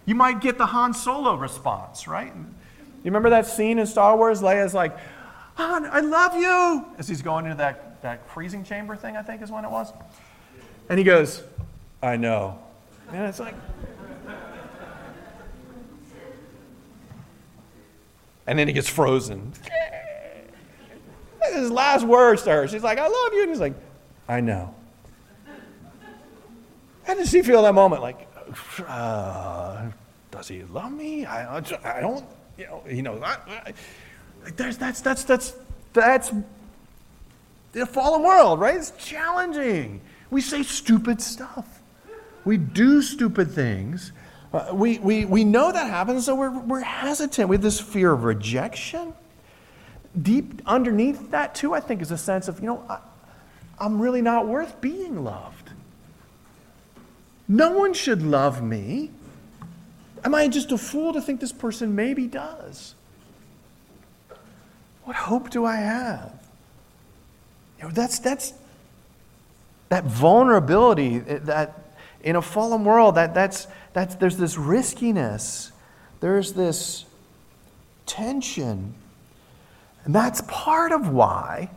You 0.05 0.13
might 0.13 0.41
get 0.41 0.57
the 0.57 0.65
Han 0.65 0.93
Solo 0.93 1.35
response, 1.35 2.05
right? 2.05 2.33
You 2.35 3.05
remember 3.05 3.29
that 3.29 3.47
scene 3.47 3.79
in 3.79 3.87
Star 3.87 4.17
Wars? 4.17 4.41
Leia's 4.41 4.73
like, 4.73 4.93
Han, 5.53 5.85
I 5.85 6.01
love 6.01 6.35
you, 6.35 6.85
as 6.97 7.07
he's 7.07 7.21
going 7.21 7.45
into 7.45 7.59
that, 7.59 8.01
that 8.01 8.29
freezing 8.29 8.65
chamber 8.65 8.97
thing, 8.97 9.15
I 9.15 9.21
think 9.21 9.41
is 9.41 9.49
when 9.49 9.63
it 9.63 9.71
was. 9.71 9.93
And 10.89 10.99
he 10.99 11.05
goes, 11.05 11.43
I 12.03 12.17
know. 12.17 12.59
And 13.09 13.23
it's 13.23 13.39
like, 13.39 13.55
and 18.45 18.59
then 18.59 18.67
he 18.67 18.73
gets 18.73 18.89
frozen. 18.89 19.53
His 21.53 21.71
last 21.71 22.05
words 22.05 22.43
to 22.43 22.51
her, 22.51 22.67
she's 22.67 22.83
like, 22.83 22.97
I 22.97 23.07
love 23.07 23.33
you. 23.33 23.41
And 23.41 23.49
he's 23.49 23.59
like, 23.59 23.75
I 24.27 24.41
know. 24.41 24.73
How 27.03 27.13
did 27.13 27.27
she 27.27 27.41
feel 27.43 27.61
that 27.61 27.73
moment? 27.75 28.01
Like, 28.01 28.27
uh, 28.87 29.89
does 30.31 30.47
he 30.47 30.63
love 30.63 30.91
me? 30.91 31.25
I, 31.25 31.57
I 31.57 32.01
don't 32.01 32.25
you 32.57 32.65
know, 32.65 32.83
you 32.89 33.01
know, 33.01 33.21
I, 33.21 33.37
I, 33.47 33.73
there's, 34.55 34.77
that's, 34.77 35.01
that's, 35.01 35.23
that's, 35.23 35.55
that's 35.93 36.31
the 37.73 37.85
fallen 37.85 38.23
world, 38.23 38.59
right? 38.59 38.75
It's 38.75 38.91
challenging. 38.91 40.01
We 40.29 40.41
say 40.41 40.63
stupid 40.63 41.21
stuff. 41.21 41.81
We 42.45 42.57
do 42.57 43.01
stupid 43.01 43.51
things. 43.51 44.11
Uh, 44.53 44.69
we, 44.73 44.99
we, 44.99 45.25
we 45.25 45.43
know 45.43 45.71
that 45.71 45.89
happens, 45.89 46.25
so 46.25 46.35
we're, 46.35 46.57
we're 46.59 46.81
hesitant. 46.81 47.49
We 47.49 47.55
have 47.55 47.63
this 47.63 47.79
fear 47.79 48.13
of 48.13 48.23
rejection. 48.23 49.13
Deep 50.21 50.61
underneath 50.65 51.31
that, 51.31 51.55
too, 51.55 51.73
I 51.73 51.79
think, 51.79 52.01
is 52.01 52.11
a 52.11 52.17
sense 52.17 52.47
of, 52.47 52.59
you 52.59 52.67
know, 52.67 52.83
I, 52.89 52.99
I'm 53.79 54.01
really 54.01 54.21
not 54.21 54.47
worth 54.47 54.79
being 54.81 55.23
loved. 55.23 55.71
No 57.47 57.71
one 57.71 57.93
should 57.93 58.21
love 58.21 58.63
me. 58.63 59.11
Am 60.23 60.33
I 60.33 60.47
just 60.47 60.71
a 60.71 60.77
fool 60.77 61.13
to 61.13 61.21
think 61.21 61.39
this 61.39 61.51
person 61.51 61.95
maybe 61.95 62.27
does? 62.27 62.95
What 65.03 65.15
hope 65.15 65.49
do 65.49 65.65
I 65.65 65.75
have? 65.75 66.33
You 67.77 67.85
know, 67.85 67.91
that's, 67.91 68.19
that's 68.19 68.53
that 69.89 70.05
vulnerability 70.05 71.17
eh, 71.27 71.39
that 71.43 71.79
in 72.23 72.35
a 72.35 72.41
fallen 72.41 72.83
world, 72.83 73.15
that, 73.15 73.33
that's, 73.35 73.67
That's, 73.93 74.15
there's 74.15 74.35
this 74.35 74.57
riskiness, 74.57 75.71
there's 76.19 76.51
this 76.51 77.05
tension. 78.05 78.93
And 80.05 80.13
that's 80.13 80.41
part 80.47 80.91
of 80.91 81.09
why 81.09 81.69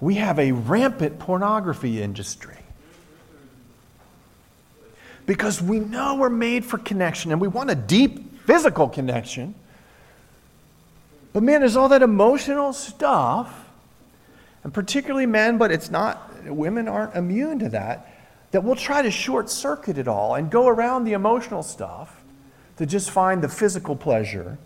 we 0.00 0.14
have 0.14 0.38
a 0.38 0.52
rampant 0.52 1.18
pornography 1.18 2.00
industry. 2.00 2.56
Because 5.26 5.60
we 5.60 5.80
know 5.80 6.16
we're 6.16 6.30
made 6.30 6.64
for 6.64 6.78
connection 6.78 7.32
and 7.32 7.40
we 7.40 7.48
want 7.48 7.70
a 7.70 7.74
deep 7.74 8.40
physical 8.46 8.88
connection. 8.88 9.54
But 11.32 11.42
man, 11.42 11.60
there's 11.60 11.76
all 11.76 11.88
that 11.90 12.02
emotional 12.02 12.72
stuff, 12.72 13.68
and 14.64 14.72
particularly 14.74 15.26
men, 15.26 15.58
but 15.58 15.70
it's 15.70 15.90
not, 15.90 16.44
women 16.46 16.88
aren't 16.88 17.14
immune 17.14 17.58
to 17.60 17.68
that, 17.68 18.12
that 18.50 18.64
we'll 18.64 18.74
try 18.74 19.02
to 19.02 19.10
short 19.10 19.50
circuit 19.50 19.98
it 19.98 20.08
all 20.08 20.34
and 20.34 20.50
go 20.50 20.66
around 20.66 21.04
the 21.04 21.12
emotional 21.12 21.62
stuff 21.62 22.22
to 22.78 22.86
just 22.86 23.10
find 23.10 23.42
the 23.42 23.48
physical 23.48 23.94
pleasure. 23.94 24.58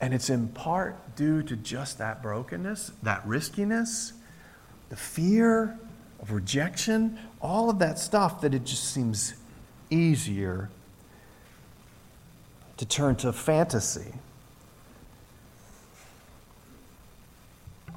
And 0.00 0.14
it's 0.14 0.30
in 0.30 0.48
part 0.48 1.16
due 1.16 1.42
to 1.42 1.56
just 1.56 1.98
that 1.98 2.22
brokenness, 2.22 2.92
that 3.02 3.26
riskiness, 3.26 4.12
the 4.90 4.96
fear 4.96 5.78
of 6.20 6.32
rejection, 6.32 7.18
all 7.40 7.68
of 7.68 7.78
that 7.80 7.98
stuff 7.98 8.40
that 8.42 8.54
it 8.54 8.64
just 8.64 8.92
seems 8.92 9.34
easier 9.90 10.70
to 12.76 12.86
turn 12.86 13.16
to 13.16 13.32
fantasy. 13.32 14.12
On 17.88 17.94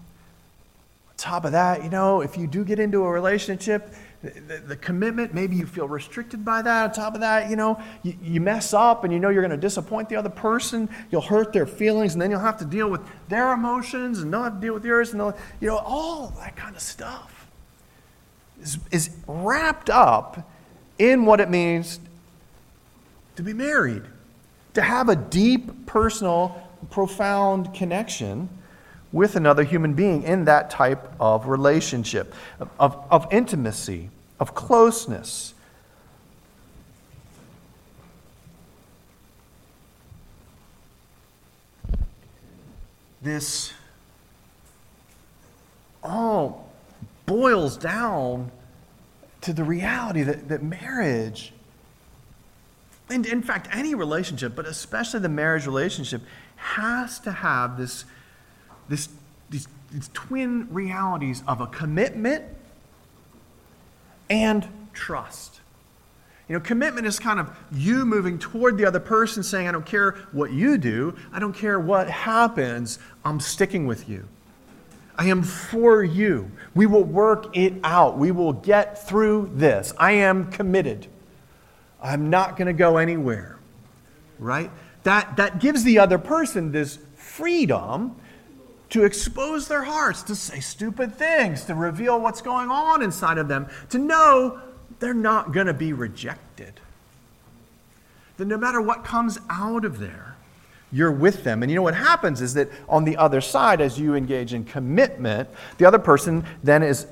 top 1.17 1.45
of 1.45 1.51
that, 1.51 1.83
you 1.83 1.89
know, 1.89 2.21
if 2.21 2.35
you 2.35 2.47
do 2.47 2.65
get 2.65 2.79
into 2.79 3.03
a 3.03 3.11
relationship, 3.11 3.93
the, 4.23 4.61
the, 4.67 4.75
commitment, 4.75 5.33
maybe 5.33 5.55
you 5.55 5.65
feel 5.65 5.87
restricted 5.87 6.45
by 6.45 6.61
that. 6.61 6.83
On 6.83 6.91
top 6.91 7.15
of 7.15 7.21
that, 7.21 7.49
you 7.49 7.55
know, 7.55 7.81
you, 8.03 8.15
you 8.21 8.39
mess 8.39 8.71
up 8.71 9.03
and 9.03 9.11
you 9.11 9.19
know 9.19 9.29
you're 9.29 9.41
going 9.41 9.49
to 9.49 9.57
disappoint 9.57 10.09
the 10.09 10.15
other 10.15 10.29
person. 10.29 10.87
You'll 11.09 11.21
hurt 11.21 11.53
their 11.53 11.65
feelings, 11.65 12.13
and 12.13 12.21
then 12.21 12.29
you'll 12.29 12.39
have 12.39 12.57
to 12.57 12.65
deal 12.65 12.87
with 12.87 13.01
their 13.29 13.51
emotions 13.51 14.19
and 14.19 14.31
they'll 14.31 14.51
deal 14.51 14.75
with 14.75 14.85
yours. 14.85 15.13
And 15.13 15.33
you 15.59 15.67
know, 15.67 15.77
all 15.77 16.33
that 16.37 16.55
kind 16.55 16.75
of 16.75 16.81
stuff 16.81 17.47
is, 18.61 18.77
is 18.91 19.09
wrapped 19.27 19.89
up 19.89 20.47
in 20.99 21.25
what 21.25 21.39
it 21.39 21.49
means 21.49 21.99
to 23.37 23.41
be 23.41 23.53
married, 23.53 24.03
to 24.75 24.83
have 24.83 25.09
a 25.09 25.15
deep, 25.15 25.87
personal, 25.87 26.61
profound 26.91 27.73
connection 27.73 28.49
with 29.11 29.35
another 29.35 29.63
human 29.63 29.93
being 29.93 30.23
in 30.23 30.45
that 30.45 30.69
type 30.69 31.11
of 31.19 31.47
relationship, 31.47 32.33
of, 32.79 33.03
of 33.09 33.27
intimacy, 33.31 34.09
of 34.39 34.55
closeness. 34.55 35.53
This 43.21 43.73
all 46.03 46.69
boils 47.25 47.77
down 47.77 48.51
to 49.41 49.53
the 49.53 49.63
reality 49.63 50.23
that, 50.23 50.47
that 50.49 50.63
marriage, 50.63 51.53
and 53.09 53.25
in 53.25 53.43
fact, 53.43 53.67
any 53.71 53.93
relationship, 53.93 54.55
but 54.55 54.65
especially 54.65 55.19
the 55.19 55.29
marriage 55.29 55.65
relationship, 55.65 56.21
has 56.55 57.19
to 57.19 57.31
have 57.31 57.77
this 57.77 58.05
this, 58.91 59.09
these, 59.49 59.67
these 59.91 60.09
twin 60.13 60.67
realities 60.71 61.43
of 61.47 61.61
a 61.61 61.67
commitment 61.67 62.43
and 64.29 64.67
trust. 64.93 65.61
You 66.49 66.57
know, 66.57 66.59
commitment 66.59 67.07
is 67.07 67.17
kind 67.17 67.39
of 67.39 67.49
you 67.71 68.05
moving 68.05 68.37
toward 68.37 68.77
the 68.77 68.85
other 68.85 68.99
person 68.99 69.41
saying, 69.41 69.69
I 69.69 69.71
don't 69.71 69.85
care 69.85 70.11
what 70.33 70.51
you 70.51 70.77
do, 70.77 71.15
I 71.31 71.39
don't 71.39 71.55
care 71.55 71.79
what 71.79 72.09
happens, 72.09 72.99
I'm 73.23 73.39
sticking 73.39 73.87
with 73.87 74.09
you. 74.09 74.27
I 75.17 75.27
am 75.27 75.43
for 75.43 76.03
you. 76.03 76.51
We 76.75 76.87
will 76.87 77.03
work 77.03 77.55
it 77.55 77.73
out. 77.83 78.17
We 78.17 78.31
will 78.31 78.53
get 78.53 79.07
through 79.07 79.51
this. 79.53 79.93
I 79.97 80.13
am 80.13 80.51
committed. 80.51 81.07
I'm 82.01 82.29
not 82.29 82.57
going 82.57 82.67
to 82.67 82.73
go 82.73 82.97
anywhere. 82.97 83.57
Right? 84.39 84.71
That, 85.03 85.37
that 85.37 85.59
gives 85.59 85.83
the 85.83 85.99
other 85.99 86.17
person 86.17 86.71
this 86.71 86.97
freedom 87.15 88.15
to 88.91 89.05
expose 89.05 89.67
their 89.67 89.83
hearts, 89.83 90.21
to 90.23 90.35
say 90.35 90.59
stupid 90.59 91.15
things, 91.15 91.65
to 91.65 91.73
reveal 91.73 92.19
what's 92.19 92.41
going 92.41 92.69
on 92.69 93.01
inside 93.01 93.37
of 93.37 93.47
them, 93.47 93.67
to 93.89 93.97
know 93.97 94.59
they're 94.99 95.13
not 95.13 95.53
going 95.53 95.67
to 95.67 95.73
be 95.73 95.93
rejected. 95.93 96.79
That 98.37 98.45
no 98.45 98.57
matter 98.57 98.81
what 98.81 99.03
comes 99.03 99.39
out 99.49 99.85
of 99.85 99.99
there, 99.99 100.35
you're 100.91 101.11
with 101.11 101.45
them. 101.45 101.63
And 101.63 101.71
you 101.71 101.77
know 101.77 101.81
what 101.81 101.95
happens 101.95 102.41
is 102.41 102.53
that 102.55 102.69
on 102.89 103.05
the 103.05 103.15
other 103.15 103.39
side, 103.39 103.79
as 103.79 103.97
you 103.97 104.13
engage 104.13 104.53
in 104.53 104.65
commitment, 104.65 105.47
the 105.77 105.85
other 105.85 105.99
person 105.99 106.45
then 106.61 106.83
is 106.83 107.07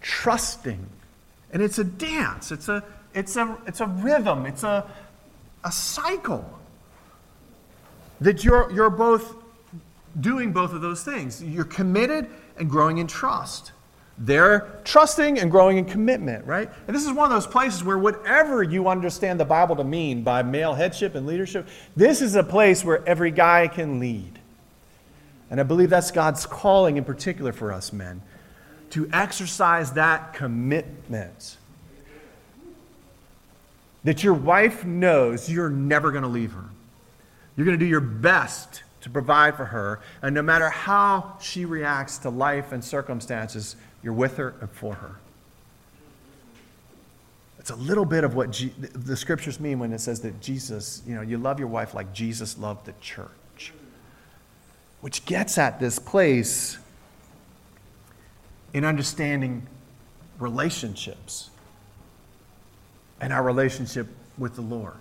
trusting. 0.00 0.84
And 1.52 1.62
it's 1.62 1.78
a 1.78 1.84
dance, 1.84 2.50
it's 2.50 2.68
a, 2.68 2.82
it's 3.14 3.36
a, 3.36 3.56
it's 3.66 3.80
a 3.80 3.86
rhythm, 3.86 4.44
it's 4.44 4.64
a, 4.64 4.84
a 5.62 5.70
cycle 5.70 6.58
that 8.20 8.42
you're, 8.42 8.72
you're 8.72 8.90
both 8.90 9.36
doing 10.20 10.52
both 10.52 10.72
of 10.72 10.80
those 10.80 11.02
things. 11.02 11.42
You're 11.42 11.64
committed 11.64 12.28
and 12.58 12.68
growing 12.68 12.98
in 12.98 13.06
trust. 13.06 13.72
They're 14.18 14.80
trusting 14.84 15.38
and 15.38 15.50
growing 15.50 15.78
in 15.78 15.84
commitment, 15.84 16.46
right? 16.46 16.70
And 16.86 16.94
this 16.94 17.04
is 17.04 17.12
one 17.12 17.24
of 17.24 17.30
those 17.30 17.46
places 17.46 17.82
where 17.82 17.98
whatever 17.98 18.62
you 18.62 18.88
understand 18.88 19.40
the 19.40 19.44
Bible 19.44 19.76
to 19.76 19.84
mean 19.84 20.22
by 20.22 20.42
male 20.42 20.74
headship 20.74 21.14
and 21.14 21.26
leadership, 21.26 21.66
this 21.96 22.20
is 22.20 22.34
a 22.34 22.42
place 22.42 22.84
where 22.84 23.06
every 23.08 23.30
guy 23.30 23.68
can 23.68 23.98
lead. 23.98 24.38
And 25.50 25.60
I 25.60 25.64
believe 25.64 25.90
that's 25.90 26.10
God's 26.10 26.46
calling 26.46 26.96
in 26.96 27.04
particular 27.04 27.52
for 27.52 27.72
us 27.72 27.92
men 27.92 28.22
to 28.90 29.08
exercise 29.12 29.92
that 29.92 30.34
commitment. 30.34 31.56
That 34.04 34.22
your 34.22 34.34
wife 34.34 34.84
knows 34.84 35.50
you're 35.50 35.70
never 35.70 36.10
going 36.10 36.22
to 36.22 36.28
leave 36.28 36.52
her. 36.52 36.64
You're 37.56 37.64
going 37.64 37.78
to 37.78 37.84
do 37.84 37.88
your 37.88 38.00
best 38.00 38.82
to 39.02 39.10
provide 39.10 39.56
for 39.56 39.66
her. 39.66 40.00
And 40.22 40.34
no 40.34 40.42
matter 40.42 40.70
how 40.70 41.36
she 41.40 41.64
reacts 41.64 42.18
to 42.18 42.30
life 42.30 42.72
and 42.72 42.82
circumstances, 42.82 43.76
you're 44.02 44.12
with 44.12 44.36
her 44.36 44.54
and 44.60 44.70
for 44.70 44.94
her. 44.94 45.16
It's 47.58 47.70
a 47.70 47.76
little 47.76 48.04
bit 48.04 48.24
of 48.24 48.34
what 48.34 48.50
G- 48.50 48.72
the 48.78 49.16
scriptures 49.16 49.60
mean 49.60 49.78
when 49.78 49.92
it 49.92 50.00
says 50.00 50.20
that 50.22 50.40
Jesus, 50.40 51.02
you 51.06 51.14
know, 51.14 51.20
you 51.20 51.38
love 51.38 51.60
your 51.60 51.68
wife 51.68 51.94
like 51.94 52.12
Jesus 52.12 52.58
loved 52.58 52.86
the 52.86 52.94
church, 53.00 53.72
which 55.00 55.24
gets 55.26 55.58
at 55.58 55.78
this 55.78 55.98
place 55.98 56.78
in 58.72 58.84
understanding 58.84 59.66
relationships 60.38 61.50
and 63.20 63.32
our 63.32 63.42
relationship 63.42 64.08
with 64.38 64.56
the 64.56 64.62
Lord. 64.62 64.94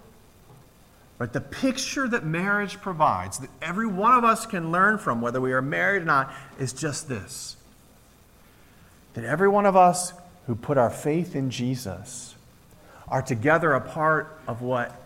Right? 1.22 1.32
The 1.32 1.40
picture 1.40 2.08
that 2.08 2.26
marriage 2.26 2.82
provides, 2.82 3.38
that 3.38 3.52
every 3.62 3.86
one 3.86 4.18
of 4.18 4.24
us 4.24 4.48
can 4.48 4.72
learn 4.72 4.98
from, 4.98 5.22
whether 5.22 5.40
we 5.40 5.54
are 5.54 5.62
married 5.62 6.02
or 6.02 6.06
not, 6.06 6.34
is 6.58 6.74
just 6.74 7.08
this 7.08 7.58
that 9.14 9.24
every 9.24 9.48
one 9.48 9.68
of 9.68 9.76
us 9.76 10.14
who 10.48 10.56
put 10.56 10.80
our 10.80 10.90
faith 10.90 11.36
in 11.36 11.52
Jesus 11.52 12.34
are 13.08 13.22
together 13.22 13.74
a 13.74 13.82
part 13.82 14.36
of 14.48 14.64
what 14.64 15.00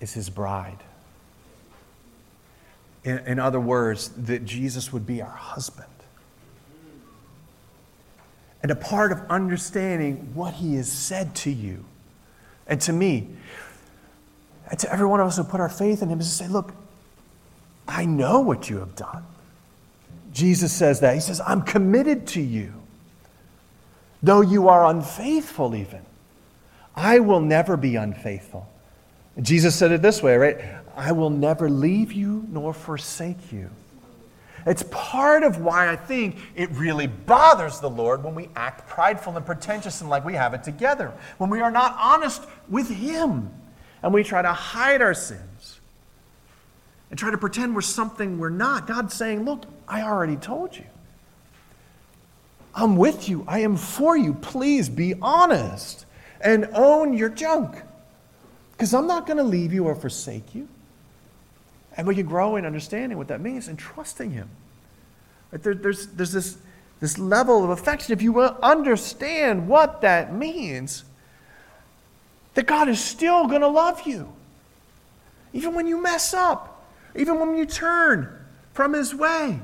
is 0.00 0.12
his 0.12 0.30
bride. 0.30 0.78
In, 3.02 3.18
in 3.26 3.38
other 3.40 3.58
words, 3.58 4.10
that 4.10 4.44
Jesus 4.44 4.92
would 4.92 5.08
be 5.08 5.22
our 5.22 5.28
husband. 5.28 5.88
And 8.62 8.70
a 8.70 8.76
part 8.76 9.10
of 9.10 9.22
understanding 9.28 10.34
what 10.34 10.54
he 10.54 10.76
has 10.76 10.92
said 10.92 11.34
to 11.36 11.50
you 11.50 11.84
and 12.68 12.80
to 12.82 12.92
me 12.92 13.30
and 14.68 14.78
to 14.80 14.92
every 14.92 15.06
one 15.06 15.20
of 15.20 15.28
us 15.28 15.36
who 15.36 15.44
put 15.44 15.60
our 15.60 15.68
faith 15.68 16.02
in 16.02 16.08
him 16.08 16.20
is 16.20 16.28
to 16.28 16.34
say, 16.44 16.48
Look, 16.48 16.72
I 17.86 18.04
know 18.04 18.40
what 18.40 18.68
you 18.68 18.78
have 18.78 18.96
done. 18.96 19.24
Jesus 20.32 20.72
says 20.72 21.00
that. 21.00 21.14
He 21.14 21.20
says, 21.20 21.40
I'm 21.46 21.62
committed 21.62 22.26
to 22.28 22.40
you. 22.40 22.72
Though 24.22 24.40
you 24.40 24.68
are 24.68 24.86
unfaithful, 24.86 25.74
even, 25.74 26.02
I 26.94 27.20
will 27.20 27.40
never 27.40 27.76
be 27.76 27.96
unfaithful. 27.96 28.68
Jesus 29.40 29.74
said 29.74 29.92
it 29.92 30.02
this 30.02 30.22
way, 30.22 30.36
right? 30.36 30.58
I 30.96 31.12
will 31.12 31.30
never 31.30 31.70
leave 31.70 32.12
you 32.12 32.44
nor 32.50 32.74
forsake 32.74 33.52
you. 33.52 33.70
It's 34.66 34.82
part 34.90 35.44
of 35.44 35.60
why 35.60 35.90
I 35.92 35.96
think 35.96 36.38
it 36.56 36.70
really 36.72 37.06
bothers 37.06 37.78
the 37.78 37.90
Lord 37.90 38.24
when 38.24 38.34
we 38.34 38.48
act 38.56 38.88
prideful 38.88 39.36
and 39.36 39.46
pretentious 39.46 40.00
and 40.00 40.10
like 40.10 40.24
we 40.24 40.34
have 40.34 40.54
it 40.54 40.64
together, 40.64 41.12
when 41.38 41.50
we 41.50 41.60
are 41.60 41.70
not 41.70 41.96
honest 42.00 42.42
with 42.68 42.90
Him 42.90 43.50
and 44.02 44.12
we 44.12 44.22
try 44.22 44.42
to 44.42 44.52
hide 44.52 45.02
our 45.02 45.14
sins 45.14 45.80
and 47.10 47.18
try 47.18 47.30
to 47.30 47.38
pretend 47.38 47.74
we're 47.74 47.80
something 47.80 48.38
we're 48.38 48.48
not. 48.48 48.86
God's 48.86 49.14
saying, 49.14 49.44
Look, 49.44 49.64
I 49.88 50.02
already 50.02 50.36
told 50.36 50.76
you. 50.76 50.84
I'm 52.74 52.96
with 52.96 53.28
you. 53.28 53.44
I 53.48 53.60
am 53.60 53.76
for 53.76 54.16
you. 54.16 54.34
Please 54.34 54.88
be 54.88 55.14
honest 55.22 56.04
and 56.42 56.68
own 56.74 57.14
your 57.14 57.30
junk. 57.30 57.82
Because 58.72 58.92
I'm 58.92 59.06
not 59.06 59.26
going 59.26 59.38
to 59.38 59.42
leave 59.42 59.72
you 59.72 59.86
or 59.86 59.94
forsake 59.94 60.54
you. 60.54 60.68
And 61.96 62.06
we 62.06 62.14
can 62.14 62.26
grow 62.26 62.56
in 62.56 62.66
understanding 62.66 63.16
what 63.16 63.28
that 63.28 63.40
means 63.40 63.68
and 63.68 63.78
trusting 63.78 64.30
Him. 64.30 64.50
Right? 65.50 65.62
There, 65.62 65.74
there's, 65.74 66.08
there's 66.08 66.32
this, 66.32 66.58
this 67.00 67.16
level 67.16 67.64
of 67.64 67.70
affection. 67.70 68.12
If 68.12 68.20
you 68.20 68.38
understand 68.38 69.66
what 69.66 70.02
that 70.02 70.34
means, 70.34 71.04
that 72.56 72.66
God 72.66 72.88
is 72.88 72.98
still 72.98 73.46
going 73.46 73.60
to 73.60 73.68
love 73.68 74.06
you. 74.06 74.32
Even 75.52 75.74
when 75.74 75.86
you 75.86 76.02
mess 76.02 76.32
up, 76.32 76.90
even 77.14 77.38
when 77.38 77.54
you 77.54 77.66
turn 77.66 78.34
from 78.72 78.94
His 78.94 79.14
way, 79.14 79.60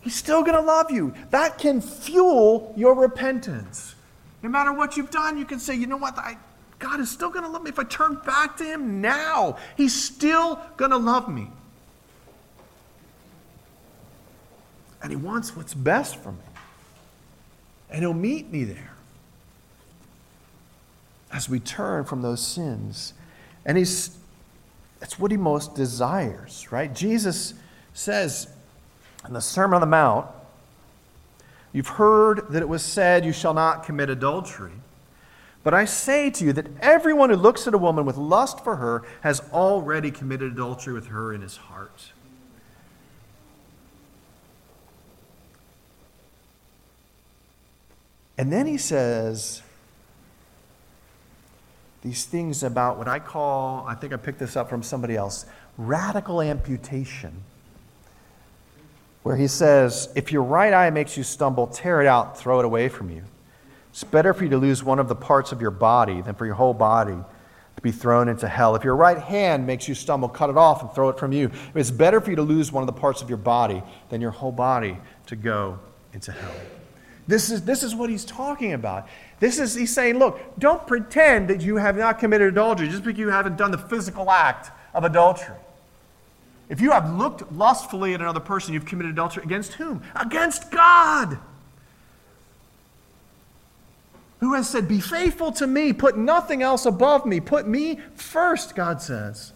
He's 0.00 0.14
still 0.14 0.42
going 0.42 0.54
to 0.56 0.62
love 0.62 0.90
you. 0.90 1.14
That 1.30 1.58
can 1.58 1.80
fuel 1.80 2.72
your 2.76 2.94
repentance. 2.94 3.94
No 4.42 4.48
matter 4.48 4.72
what 4.72 4.96
you've 4.96 5.10
done, 5.10 5.36
you 5.36 5.44
can 5.44 5.58
say, 5.58 5.74
you 5.74 5.86
know 5.86 5.96
what? 5.96 6.16
I, 6.16 6.36
God 6.78 7.00
is 7.00 7.10
still 7.10 7.30
going 7.30 7.44
to 7.44 7.50
love 7.50 7.62
me. 7.62 7.70
If 7.70 7.78
I 7.78 7.84
turn 7.84 8.14
back 8.24 8.56
to 8.58 8.64
Him 8.64 9.00
now, 9.00 9.58
He's 9.76 9.94
still 9.94 10.60
going 10.76 10.92
to 10.92 10.96
love 10.98 11.28
me. 11.28 11.48
And 15.02 15.10
He 15.10 15.16
wants 15.16 15.56
what's 15.56 15.74
best 15.74 16.16
for 16.16 16.30
me. 16.30 16.38
And 17.90 18.00
He'll 18.00 18.14
meet 18.14 18.50
me 18.52 18.62
there 18.62 18.91
as 21.32 21.48
we 21.48 21.58
turn 21.58 22.04
from 22.04 22.22
those 22.22 22.44
sins. 22.46 23.14
And 23.64 23.78
He's, 23.78 24.16
that's 25.00 25.18
what 25.18 25.30
He 25.30 25.36
most 25.36 25.74
desires, 25.74 26.70
right? 26.70 26.94
Jesus 26.94 27.54
says 27.94 28.48
in 29.26 29.32
the 29.32 29.40
Sermon 29.40 29.74
on 29.76 29.80
the 29.80 29.86
Mount, 29.86 30.26
You've 31.72 31.88
heard 31.88 32.50
that 32.50 32.60
it 32.60 32.68
was 32.68 32.82
said, 32.82 33.24
You 33.24 33.32
shall 33.32 33.54
not 33.54 33.84
commit 33.84 34.10
adultery. 34.10 34.72
But 35.64 35.74
I 35.74 35.84
say 35.84 36.28
to 36.30 36.44
you 36.44 36.52
that 36.52 36.66
everyone 36.80 37.30
who 37.30 37.36
looks 37.36 37.66
at 37.66 37.74
a 37.74 37.78
woman 37.78 38.04
with 38.04 38.16
lust 38.16 38.62
for 38.64 38.76
her 38.76 39.04
has 39.22 39.40
already 39.52 40.10
committed 40.10 40.52
adultery 40.52 40.92
with 40.92 41.06
her 41.06 41.32
in 41.32 41.40
his 41.40 41.56
heart. 41.56 42.12
And 48.36 48.52
then 48.52 48.66
he 48.66 48.76
says 48.76 49.62
these 52.02 52.24
things 52.24 52.62
about 52.62 52.98
what 52.98 53.08
I 53.08 53.20
call, 53.20 53.86
I 53.86 53.94
think 53.94 54.12
I 54.12 54.16
picked 54.16 54.40
this 54.40 54.56
up 54.56 54.68
from 54.68 54.82
somebody 54.82 55.16
else, 55.16 55.46
radical 55.78 56.42
amputation. 56.42 57.32
Where 59.22 59.36
he 59.36 59.46
says, 59.46 60.08
If 60.16 60.32
your 60.32 60.42
right 60.42 60.72
eye 60.72 60.90
makes 60.90 61.16
you 61.16 61.22
stumble, 61.22 61.68
tear 61.68 62.00
it 62.02 62.08
out, 62.08 62.36
throw 62.36 62.58
it 62.58 62.64
away 62.64 62.88
from 62.88 63.08
you. 63.08 63.22
It's 63.90 64.02
better 64.02 64.34
for 64.34 64.42
you 64.42 64.50
to 64.50 64.58
lose 64.58 64.82
one 64.82 64.98
of 64.98 65.06
the 65.06 65.14
parts 65.14 65.52
of 65.52 65.60
your 65.60 65.70
body 65.70 66.20
than 66.22 66.34
for 66.34 66.44
your 66.44 66.56
whole 66.56 66.74
body 66.74 67.18
to 67.76 67.82
be 67.82 67.92
thrown 67.92 68.28
into 68.28 68.48
hell. 68.48 68.74
If 68.74 68.82
your 68.82 68.96
right 68.96 69.18
hand 69.18 69.66
makes 69.66 69.86
you 69.86 69.94
stumble, 69.94 70.28
cut 70.28 70.50
it 70.50 70.56
off 70.56 70.82
and 70.82 70.92
throw 70.92 71.08
it 71.08 71.18
from 71.18 71.32
you. 71.32 71.52
It's 71.74 71.90
better 71.90 72.20
for 72.20 72.30
you 72.30 72.36
to 72.36 72.42
lose 72.42 72.72
one 72.72 72.82
of 72.82 72.86
the 72.86 73.00
parts 73.00 73.22
of 73.22 73.28
your 73.28 73.38
body 73.38 73.82
than 74.08 74.20
your 74.20 74.30
whole 74.32 74.52
body 74.52 74.96
to 75.26 75.36
go 75.36 75.78
into 76.12 76.32
hell. 76.32 76.52
This 77.26 77.50
is, 77.50 77.62
this 77.62 77.82
is 77.82 77.94
what 77.94 78.10
he's 78.10 78.24
talking 78.24 78.72
about. 78.72 79.08
This 79.38 79.58
is, 79.58 79.74
he's 79.74 79.94
saying, 79.94 80.18
look, 80.18 80.40
don't 80.58 80.86
pretend 80.86 81.48
that 81.48 81.60
you 81.60 81.76
have 81.76 81.96
not 81.96 82.18
committed 82.18 82.48
adultery 82.48 82.88
just 82.88 83.04
because 83.04 83.18
you 83.18 83.28
haven't 83.28 83.56
done 83.56 83.70
the 83.70 83.78
physical 83.78 84.30
act 84.30 84.70
of 84.94 85.04
adultery. 85.04 85.56
If 86.68 86.80
you 86.80 86.90
have 86.90 87.12
looked 87.14 87.52
lustfully 87.52 88.14
at 88.14 88.20
another 88.20 88.40
person, 88.40 88.74
you've 88.74 88.86
committed 88.86 89.12
adultery 89.12 89.44
against 89.44 89.74
whom? 89.74 90.02
Against 90.14 90.70
God 90.70 91.38
who 94.42 94.54
has 94.54 94.68
said, 94.68 94.88
Be 94.88 94.98
faithful 94.98 95.52
to 95.52 95.68
me, 95.68 95.92
put 95.92 96.18
nothing 96.18 96.62
else 96.62 96.84
above 96.84 97.24
me, 97.24 97.38
put 97.38 97.68
me 97.68 98.00
first, 98.16 98.74
God 98.74 99.00
says. 99.00 99.52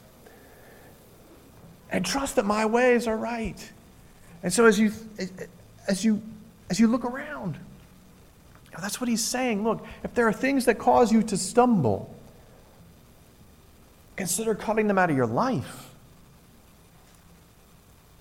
And 1.91 2.07
trust 2.07 2.37
that 2.37 2.45
my 2.45 2.67
ways 2.67 3.09
are 3.09 3.17
right. 3.17 3.73
And 4.45 4.53
so 4.53 4.65
as 4.65 4.79
you 4.79 4.93
as 5.89 6.05
you 6.05 6.23
as 6.71 6.81
you 6.81 6.87
look 6.87 7.05
around, 7.05 7.59
that's 8.79 9.01
what 9.01 9.09
he's 9.09 9.25
saying. 9.25 9.65
Look, 9.65 9.85
if 10.05 10.15
there 10.15 10.29
are 10.29 10.33
things 10.33 10.67
that 10.67 10.79
cause 10.79 11.13
you 11.13 11.23
to 11.25 11.37
stumble, 11.37 12.15
consider 14.17 14.55
cutting 14.55 14.87
them 14.87 14.99
out 14.99 15.11
of 15.11 15.17
your 15.17 15.27
life. 15.27 15.91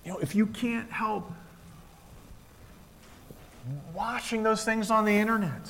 You 0.04 0.12
know, 0.12 0.18
if 0.18 0.34
you 0.34 0.46
can't 0.46 0.90
help 0.90 1.30
watching 3.92 4.42
those 4.42 4.64
things 4.64 4.90
on 4.90 5.04
the 5.04 5.16
internet, 5.16 5.68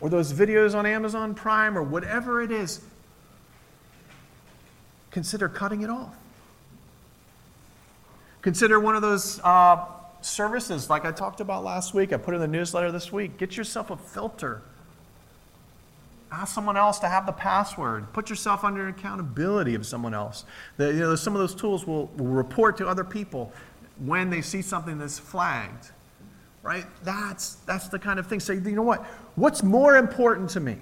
or 0.00 0.08
those 0.08 0.32
videos 0.32 0.74
on 0.74 0.86
Amazon 0.86 1.34
Prime 1.34 1.76
or 1.76 1.82
whatever 1.82 2.42
it 2.42 2.50
is, 2.50 2.80
consider 5.10 5.48
cutting 5.48 5.82
it 5.82 5.90
off. 5.90 6.14
Consider 8.42 8.78
one 8.78 8.94
of 8.94 9.02
those 9.02 9.40
uh, 9.42 9.84
services 10.26 10.90
like 10.90 11.04
I 11.04 11.12
talked 11.12 11.40
about 11.40 11.64
last 11.64 11.94
week. 11.94 12.12
I 12.12 12.16
put 12.16 12.34
in 12.34 12.40
the 12.40 12.48
newsletter 12.48 12.92
this 12.92 13.12
week. 13.12 13.38
Get 13.38 13.56
yourself 13.56 13.90
a 13.90 13.96
filter. 13.96 14.62
Ask 16.32 16.54
someone 16.54 16.76
else 16.76 16.98
to 16.98 17.08
have 17.08 17.24
the 17.26 17.32
password. 17.32 18.12
Put 18.12 18.28
yourself 18.28 18.64
under 18.64 18.88
accountability 18.88 19.74
of 19.74 19.86
someone 19.86 20.14
else. 20.14 20.44
The, 20.76 20.92
you 20.92 21.00
know, 21.00 21.16
some 21.16 21.34
of 21.34 21.40
those 21.40 21.54
tools 21.54 21.86
will, 21.86 22.06
will 22.16 22.26
report 22.26 22.76
to 22.78 22.88
other 22.88 23.04
people 23.04 23.52
when 24.04 24.28
they 24.28 24.42
see 24.42 24.62
something 24.62 24.98
that's 24.98 25.18
flagged 25.18 25.90
right? 26.66 26.84
That's, 27.04 27.54
that's 27.64 27.86
the 27.88 27.98
kind 27.98 28.18
of 28.18 28.26
thing. 28.26 28.40
Say, 28.40 28.54
you 28.54 28.72
know 28.72 28.82
what? 28.82 29.04
What's 29.36 29.62
more 29.62 29.96
important 29.96 30.50
to 30.50 30.60
me? 30.60 30.76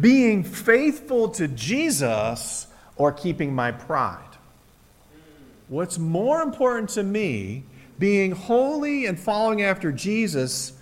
Being 0.00 0.42
faithful 0.42 1.28
to 1.30 1.46
Jesus 1.46 2.66
or 2.96 3.12
keeping 3.12 3.54
my 3.54 3.70
pride? 3.70 4.18
What's 5.68 6.00
more 6.00 6.42
important 6.42 6.90
to 6.90 7.04
me, 7.04 7.62
being 8.02 8.32
holy 8.32 9.06
and 9.06 9.16
following 9.16 9.62
after 9.62 9.92
Jesus 9.92 10.72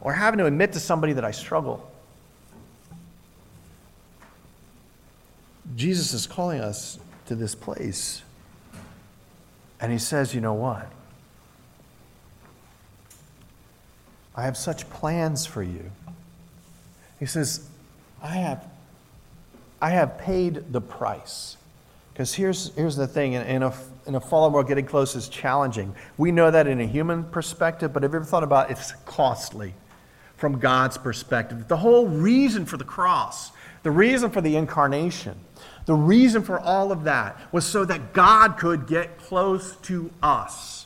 or 0.00 0.14
having 0.14 0.38
to 0.38 0.46
admit 0.46 0.72
to 0.72 0.80
somebody 0.80 1.12
that 1.12 1.22
I 1.22 1.30
struggle? 1.30 1.92
Jesus 5.76 6.14
is 6.14 6.26
calling 6.26 6.62
us 6.62 6.98
to 7.26 7.34
this 7.34 7.54
place. 7.54 8.22
And 9.78 9.92
he 9.92 9.98
says, 9.98 10.34
you 10.34 10.40
know 10.40 10.54
what? 10.54 10.90
I 14.34 14.44
have 14.44 14.56
such 14.56 14.88
plans 14.88 15.44
for 15.44 15.62
you. 15.62 15.90
He 17.20 17.26
says, 17.26 17.68
I 18.22 18.36
have, 18.36 18.66
I 19.82 19.90
have 19.90 20.16
paid 20.16 20.72
the 20.72 20.80
price. 20.80 21.58
Because 22.14 22.32
here's, 22.32 22.74
here's 22.74 22.96
the 22.96 23.06
thing 23.06 23.34
in, 23.34 23.62
a, 23.62 23.74
in 24.06 24.14
a 24.14 24.20
fallen 24.20 24.52
world, 24.52 24.68
getting 24.68 24.86
close 24.86 25.14
is 25.14 25.28
challenging. 25.28 25.94
We 26.18 26.32
know 26.32 26.50
that 26.50 26.66
in 26.66 26.80
a 26.80 26.86
human 26.86 27.24
perspective, 27.24 27.92
but 27.92 28.02
have 28.02 28.12
you 28.12 28.16
ever 28.16 28.24
thought 28.24 28.42
about 28.42 28.70
it's 28.70 28.92
costly 29.04 29.74
from 30.36 30.58
God's 30.58 30.98
perspective? 30.98 31.68
The 31.68 31.76
whole 31.76 32.06
reason 32.06 32.66
for 32.66 32.76
the 32.76 32.84
cross, 32.84 33.52
the 33.82 33.90
reason 33.90 34.30
for 34.30 34.40
the 34.40 34.56
incarnation, 34.56 35.38
the 35.86 35.94
reason 35.94 36.42
for 36.42 36.58
all 36.58 36.92
of 36.92 37.04
that 37.04 37.40
was 37.52 37.64
so 37.66 37.84
that 37.84 38.12
God 38.12 38.56
could 38.56 38.86
get 38.86 39.18
close 39.18 39.76
to 39.82 40.10
us 40.22 40.84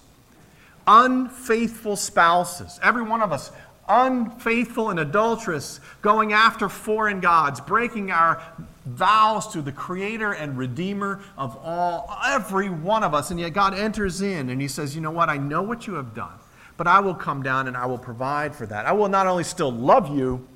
unfaithful 0.89 1.95
spouses, 1.97 2.81
every 2.83 3.03
one 3.03 3.21
of 3.21 3.31
us, 3.31 3.53
unfaithful 3.89 4.91
and 4.91 4.99
adulterous, 4.99 5.81
going 6.03 6.33
after 6.33 6.69
foreign 6.69 7.21
gods, 7.21 7.61
breaking 7.61 8.11
our 8.11 8.43
vows 8.88 9.48
to 9.53 9.62
the 9.62 9.72
creator 9.72 10.33
and 10.33 10.57
redeemer 10.57 11.20
of 11.37 11.57
all, 11.57 12.18
every 12.27 12.70
one 12.70 13.03
of 13.03 13.14
us. 13.14 13.31
And 13.31 13.38
yet 13.38 13.53
God 13.53 13.74
enters 13.74 14.22
in 14.22 14.51
and 14.51 14.61
he 14.61 14.68
says, 14.68 14.95
You 14.95 15.01
know 15.01 15.11
what? 15.11 15.28
I 15.28 15.36
know 15.36 15.62
what 15.62 15.86
you 15.86 15.95
have 15.95 16.14
done, 16.14 16.39
but 16.76 16.86
I 16.86 17.01
will 17.01 17.14
come 17.14 17.43
down 17.43 17.68
and 17.68 17.76
I 17.76 17.86
will 17.86 17.99
provide 17.99 18.55
for 18.55 18.66
that. 18.66 18.86
I 18.86 18.93
will 18.93 19.09
not 19.09 19.26
only 19.26 19.45
still 19.45 19.72
love 19.72 20.14
you, 20.16 20.47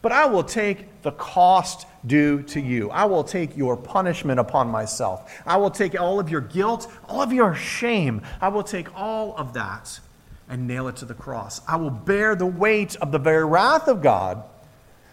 but 0.00 0.10
I 0.10 0.26
will 0.26 0.42
take 0.42 1.02
the 1.02 1.12
cost 1.12 1.86
due 2.06 2.42
to 2.42 2.60
you. 2.60 2.90
I 2.90 3.04
will 3.04 3.22
take 3.22 3.56
your 3.56 3.76
punishment 3.76 4.40
upon 4.40 4.68
myself. 4.68 5.40
I 5.46 5.56
will 5.56 5.70
take 5.70 5.98
all 5.98 6.18
of 6.18 6.28
your 6.28 6.40
guilt, 6.40 6.92
all 7.08 7.22
of 7.22 7.32
your 7.32 7.54
shame. 7.54 8.22
I 8.40 8.48
will 8.48 8.64
take 8.64 8.92
all 8.98 9.36
of 9.36 9.52
that 9.52 10.00
and 10.48 10.66
nail 10.66 10.88
it 10.88 10.96
to 10.96 11.04
the 11.04 11.14
cross. 11.14 11.60
I 11.68 11.76
will 11.76 11.90
bear 11.90 12.34
the 12.34 12.46
weight 12.46 12.96
of 12.96 13.12
the 13.12 13.18
very 13.18 13.44
wrath 13.44 13.86
of 13.86 14.02
God 14.02 14.42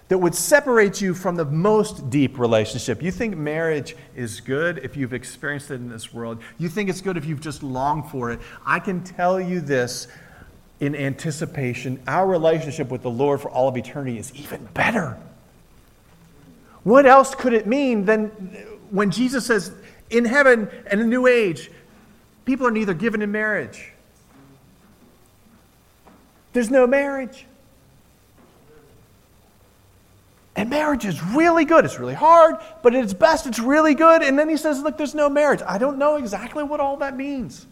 that 0.10 0.18
would 0.18 0.36
separate 0.36 1.02
you 1.02 1.14
from 1.14 1.36
the 1.36 1.46
most 1.46 2.10
deep 2.10 2.38
relationship. 2.38 3.02
You 3.02 3.12
think 3.12 3.38
marriage 3.38 3.96
is 4.16 4.42
good 4.42 4.80
if 4.80 4.98
you've 4.98 5.14
experienced 5.14 5.72
it 5.72 5.76
in 5.76 5.90
this 5.90 6.14
world. 6.14 6.42
You 6.58 6.68
think 6.68 6.90
it's 6.90 7.02
good 7.02 7.16
if 7.16 7.26
you've 7.26 7.42
just 7.42 7.64
longed 7.64 8.10
for 8.10 8.32
it. 8.32 8.40
I 8.66 8.80
can 8.80 9.04
tell 9.04 9.40
you 9.40 9.62
this 9.62 10.08
in 10.80 10.96
anticipation, 10.96 12.02
our 12.08 12.28
relationship 12.28 12.90
with 12.90 13.02
the 13.02 13.10
Lord 13.10 13.42
for 13.42 13.50
all 13.50 13.68
of 13.68 13.78
eternity 13.78 14.18
is 14.18 14.34
even 14.36 14.66
better. 14.74 15.18
What 16.84 17.06
else 17.06 17.36
could 17.36 17.54
it 17.54 17.68
mean 17.68 18.06
than 18.06 18.28
when 18.90 19.12
Jesus 19.12 19.46
says, 19.46 19.72
in 20.10 20.26
heaven 20.26 20.70
and 20.88 21.02
a 21.02 21.06
new 21.06 21.28
age, 21.28 21.70
people 22.46 22.66
are 22.66 22.72
neither 22.72 22.94
given 22.94 23.22
in 23.22 23.32
marriage 23.32 23.92
there's 26.54 26.72
no 26.72 26.88
marriage. 26.88 27.46
And 30.60 30.70
marriage 30.70 31.06
is 31.06 31.24
really 31.24 31.64
good. 31.64 31.86
It's 31.86 32.00
really 32.00 32.14
hard, 32.14 32.58
but 32.84 32.94
at 32.94 33.02
its 33.02 33.14
best, 33.14 33.48
it's 33.48 33.60
really 33.60 33.96
good. 33.96 34.22
And 34.22 34.38
then 34.38 34.50
he 34.50 34.58
says, 34.58 34.82
Look, 34.82 34.98
there's 34.98 35.16
no 35.16 35.30
marriage. 35.30 35.62
I 35.66 35.78
don't 35.78 35.98
know 35.98 36.18
exactly 36.18 36.66
what 36.66 36.82
all 36.82 36.98
that 36.98 37.16
means. 37.16 37.66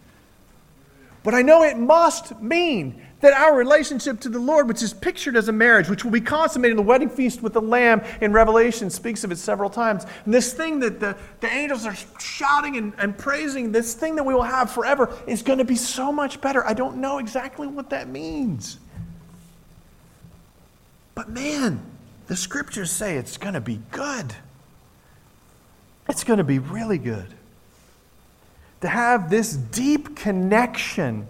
But 1.21 1.33
I 1.33 1.41
know 1.41 1.63
it 1.63 1.77
must 1.77 2.41
mean 2.41 3.01
that 3.19 3.33
our 3.33 3.57
relationship 3.57 4.21
to 4.21 4.29
the 4.29 4.39
Lord, 4.39 4.69
which 4.69 4.81
is 4.81 4.93
pictured 4.93 5.35
as 5.35 5.49
a 5.49 5.51
marriage, 5.51 5.89
which 5.89 6.05
will 6.05 6.13
be 6.13 6.21
consummated 6.21 6.71
in 6.71 6.77
the 6.77 6.83
wedding 6.83 7.09
feast 7.09 7.41
with 7.41 7.51
the 7.51 7.61
Lamb 7.61 8.01
in 8.21 8.31
Revelation, 8.31 8.89
speaks 8.89 9.25
of 9.25 9.33
it 9.33 9.37
several 9.37 9.69
times. 9.69 10.05
And 10.23 10.33
this 10.33 10.53
thing 10.53 10.79
that 10.79 11.01
the, 11.01 11.17
the 11.41 11.51
angels 11.51 11.85
are 11.85 11.95
shouting 12.21 12.77
and, 12.77 12.93
and 12.99 13.17
praising, 13.17 13.73
this 13.73 13.95
thing 13.95 14.15
that 14.15 14.23
we 14.23 14.33
will 14.33 14.43
have 14.43 14.71
forever, 14.71 15.13
is 15.27 15.41
going 15.41 15.59
to 15.59 15.65
be 15.65 15.75
so 15.75 16.09
much 16.09 16.39
better. 16.39 16.65
I 16.65 16.73
don't 16.73 17.01
know 17.01 17.17
exactly 17.17 17.67
what 17.67 17.89
that 17.89 18.07
means. 18.07 18.77
But 21.15 21.27
man, 21.27 21.96
the 22.27 22.35
scriptures 22.35 22.91
say 22.91 23.17
it's 23.17 23.37
going 23.37 23.53
to 23.53 23.61
be 23.61 23.79
good. 23.91 24.33
It's 26.09 26.23
going 26.23 26.37
to 26.37 26.43
be 26.43 26.59
really 26.59 26.97
good. 26.97 27.27
To 28.81 28.87
have 28.87 29.29
this 29.29 29.53
deep 29.53 30.15
connection 30.15 31.27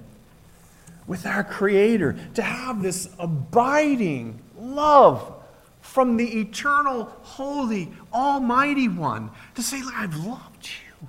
with 1.08 1.26
our 1.26 1.43
Creator, 1.43 2.18
to 2.34 2.41
have 2.41 2.82
this 2.82 3.10
abiding 3.18 4.39
love 4.58 5.34
from 5.82 6.18
the 6.18 6.39
eternal, 6.39 7.06
holy, 7.22 7.91
almighty 8.14 8.89
one, 8.89 9.32
to 9.56 9.64
say, 9.64 9.82
I've 9.95 10.16
loved 10.18 10.68
you. 10.68 11.08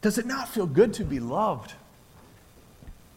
Does 0.00 0.18
it 0.18 0.26
not 0.26 0.48
feel 0.48 0.66
good 0.66 0.92
to 0.94 1.04
be 1.04 1.20
loved? 1.20 1.74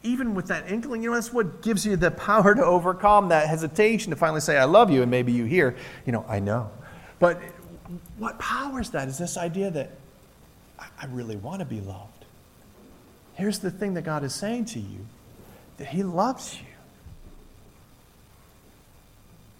Even 0.07 0.33
with 0.33 0.47
that 0.47 0.71
inkling, 0.71 1.03
you 1.03 1.09
know, 1.09 1.15
that's 1.15 1.33
what 1.33 1.61
gives 1.61 1.85
you 1.85 1.97
the 1.97 2.11
power 2.11 2.55
to 2.55 2.63
overcome 2.63 3.29
that 3.29 3.47
hesitation 3.47 4.09
to 4.09 4.15
finally 4.15 4.41
say, 4.41 4.57
I 4.57 4.63
love 4.63 4.89
you. 4.89 5.01
And 5.01 5.11
maybe 5.11 5.31
you 5.31 5.45
hear, 5.45 5.75
you 6.05 6.13
know, 6.13 6.25
I 6.27 6.39
know. 6.39 6.71
But 7.19 7.41
what 8.17 8.39
powers 8.39 8.89
that 8.91 9.07
is 9.07 9.17
this 9.17 9.37
idea 9.37 9.69
that 9.71 9.91
I 10.79 11.05
really 11.07 11.35
want 11.35 11.59
to 11.59 11.65
be 11.65 11.81
loved. 11.81 12.25
Here's 13.33 13.59
the 13.59 13.71
thing 13.71 13.93
that 13.95 14.03
God 14.03 14.23
is 14.23 14.33
saying 14.33 14.65
to 14.65 14.79
you 14.79 15.05
that 15.77 15.87
He 15.87 16.03
loves 16.03 16.59
you 16.59 16.67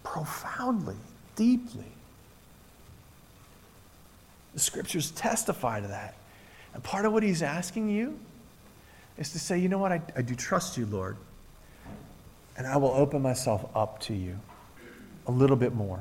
profoundly, 0.03 0.95
deeply. 1.35 1.91
The 4.53 4.59
scriptures 4.59 5.11
testify 5.11 5.81
to 5.81 5.87
that. 5.87 6.15
And 6.73 6.83
part 6.83 7.05
of 7.05 7.13
what 7.13 7.23
He's 7.23 7.43
asking 7.43 7.89
you 7.89 8.17
is 9.17 9.31
to 9.31 9.39
say, 9.39 9.57
you 9.57 9.69
know 9.69 9.77
what, 9.77 9.91
I, 9.91 10.01
I 10.15 10.21
do 10.21 10.35
trust 10.35 10.77
you, 10.77 10.85
Lord. 10.85 11.17
And 12.57 12.65
I 12.65 12.77
will 12.77 12.91
open 12.91 13.21
myself 13.21 13.69
up 13.75 13.99
to 14.01 14.13
you 14.13 14.39
a 15.27 15.31
little 15.31 15.55
bit 15.55 15.73
more. 15.73 15.99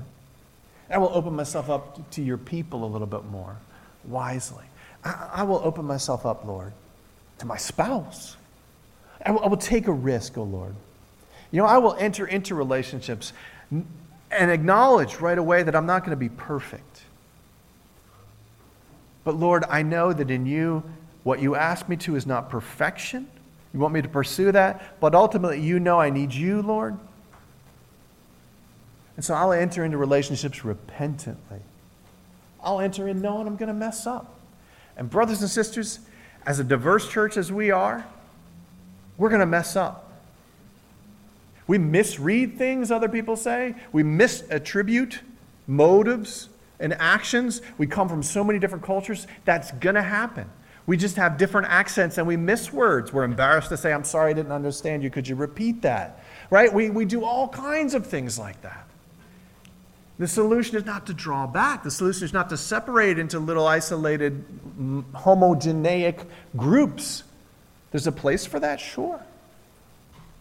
I 0.89 0.99
will 0.99 1.11
open 1.13 1.35
myself 1.35 1.69
up 1.69 2.11
to 2.13 2.23
your 2.23 2.39
people 2.39 2.85
a 2.85 2.87
little 2.87 3.07
bit 3.07 3.25
more 3.25 3.57
wisely. 4.05 4.65
I, 5.05 5.31
I 5.35 5.43
will 5.43 5.61
open 5.65 5.85
myself 5.85 6.25
up, 6.25 6.45
Lord, 6.45 6.73
to 7.39 7.47
my 7.47 7.57
spouse. 7.57 8.37
I 9.25 9.33
will, 9.33 9.41
I 9.41 9.49
will 9.49 9.57
take 9.57 9.89
a 9.89 9.93
risk, 9.93 10.39
oh 10.39 10.45
Lord. 10.45 10.75
You 11.51 11.61
know, 11.61 11.67
I 11.67 11.79
will 11.79 11.95
enter 11.99 12.27
into 12.27 12.55
relationships 12.55 13.33
and 13.71 14.51
acknowledge 14.51 15.17
right 15.17 15.39
away 15.39 15.63
that 15.63 15.75
I'm 15.75 15.87
not 15.87 16.01
going 16.01 16.11
to 16.11 16.17
be 16.17 16.29
perfect. 16.29 17.03
But 19.25 19.35
Lord, 19.35 19.65
I 19.69 19.83
know 19.83 20.13
that 20.13 20.31
in 20.31 20.47
you 20.47 20.85
what 21.27 21.43
you 21.43 21.57
ask 21.57 21.89
me 21.89 21.97
to 21.97 22.15
is 22.15 22.25
not 22.25 22.49
perfection. 22.49 23.27
You 23.75 23.81
want 23.81 23.93
me 23.93 24.01
to 24.01 24.09
pursue 24.09 24.53
that, 24.53 25.01
but 25.01 25.13
ultimately, 25.13 25.61
you 25.61 25.81
know 25.81 25.99
I 25.99 26.09
need 26.09 26.33
you, 26.33 26.63
Lord. 26.63 26.97
And 29.17 29.25
so 29.25 29.35
I'll 29.35 29.51
enter 29.51 29.85
into 29.85 29.99
relationships 29.99 30.65
repentantly. 30.65 31.63
I'll 32.63 32.79
enter 32.79 33.09
in 33.09 33.23
knowing 33.23 33.49
I'm 33.49 33.57
going 33.57 33.67
to 33.67 33.75
mess 33.75 34.07
up. 34.07 34.39
And, 34.97 35.11
brothers 35.11 35.41
and 35.41 35.51
sisters, 35.51 35.99
as 36.47 36.61
a 36.61 36.65
diverse 36.65 37.09
church 37.09 37.37
as 37.37 37.51
we 37.51 37.73
are, 37.73 38.07
we're 39.19 39.31
going 39.31 39.41
to 39.41 39.47
mess 39.47 39.75
up. 39.75 40.13
We 41.67 41.77
misread 41.77 42.57
things 42.57 42.93
other 42.93 43.09
people 43.09 43.35
say, 43.35 43.75
we 43.91 44.05
misattribute 44.05 45.19
motives 45.67 46.51
and 46.79 46.93
actions. 46.93 47.63
We 47.79 47.89
come 47.89 48.09
from 48.09 48.23
so 48.23 48.45
many 48.45 48.61
different 48.61 48.85
cultures. 48.85 49.27
That's 49.45 49.73
going 49.73 49.97
to 49.97 50.03
happen. 50.03 50.49
We 50.87 50.97
just 50.97 51.17
have 51.17 51.37
different 51.37 51.67
accents 51.69 52.17
and 52.17 52.27
we 52.27 52.37
miss 52.37 52.73
words. 52.73 53.13
We're 53.13 53.25
embarrassed 53.25 53.71
to 53.71 53.77
say, 53.77 53.93
I'm 53.93 54.05
sorry 54.05 54.31
I 54.31 54.35
didn't 54.35 54.53
understand 54.53 55.03
you. 55.03 55.11
Could 55.11 55.27
you 55.27 55.35
repeat 55.35 55.83
that? 55.83 56.21
Right? 56.49 56.73
We, 56.73 56.91
we 56.91 57.05
do 57.05 57.25
all 57.25 57.49
kinds 57.49 57.95
of 57.95 58.07
things 58.07 58.39
like 58.39 58.63
that. 58.63 58.87
The 60.19 60.29
solution 60.29 60.77
is 60.77 60.87
not 60.87 61.07
to 61.09 61.15
draw 61.15 61.47
back. 61.47 61.83
The 61.83 61.91
solution 61.91 62.25
is 62.25 62.33
not 62.33 62.49
to 62.51 62.57
separate 62.57 63.19
into 63.19 63.39
little 63.39 63.67
isolated 63.67 64.45
homogeneic 65.13 66.25
groups. 66.57 67.25
There's 67.91 68.07
a 68.07 68.13
place 68.13 68.47
for 68.47 68.61
that, 68.61 68.81
sure. 68.81 69.21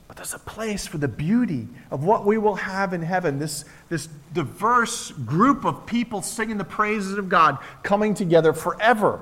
But 0.08 0.18
there's 0.18 0.36
a 0.36 0.40
place 0.40 0.86
for 0.86 1.00
the 1.00 1.08
beauty 1.08 1.68
of 1.90 2.04
what 2.04 2.26
we 2.26 2.38
will 2.38 2.56
have 2.56 2.94
in 2.94 3.02
heaven 3.02 3.40
this, 3.40 3.66
this 3.90 4.08
diverse 4.34 5.12
group 5.12 5.66
of 5.66 5.88
people 5.88 6.22
singing 6.22 6.58
the 6.58 6.64
praises 6.64 7.18
of 7.18 7.28
God 7.28 7.58
coming 7.82 8.14
together 8.14 8.54
forever 8.54 9.22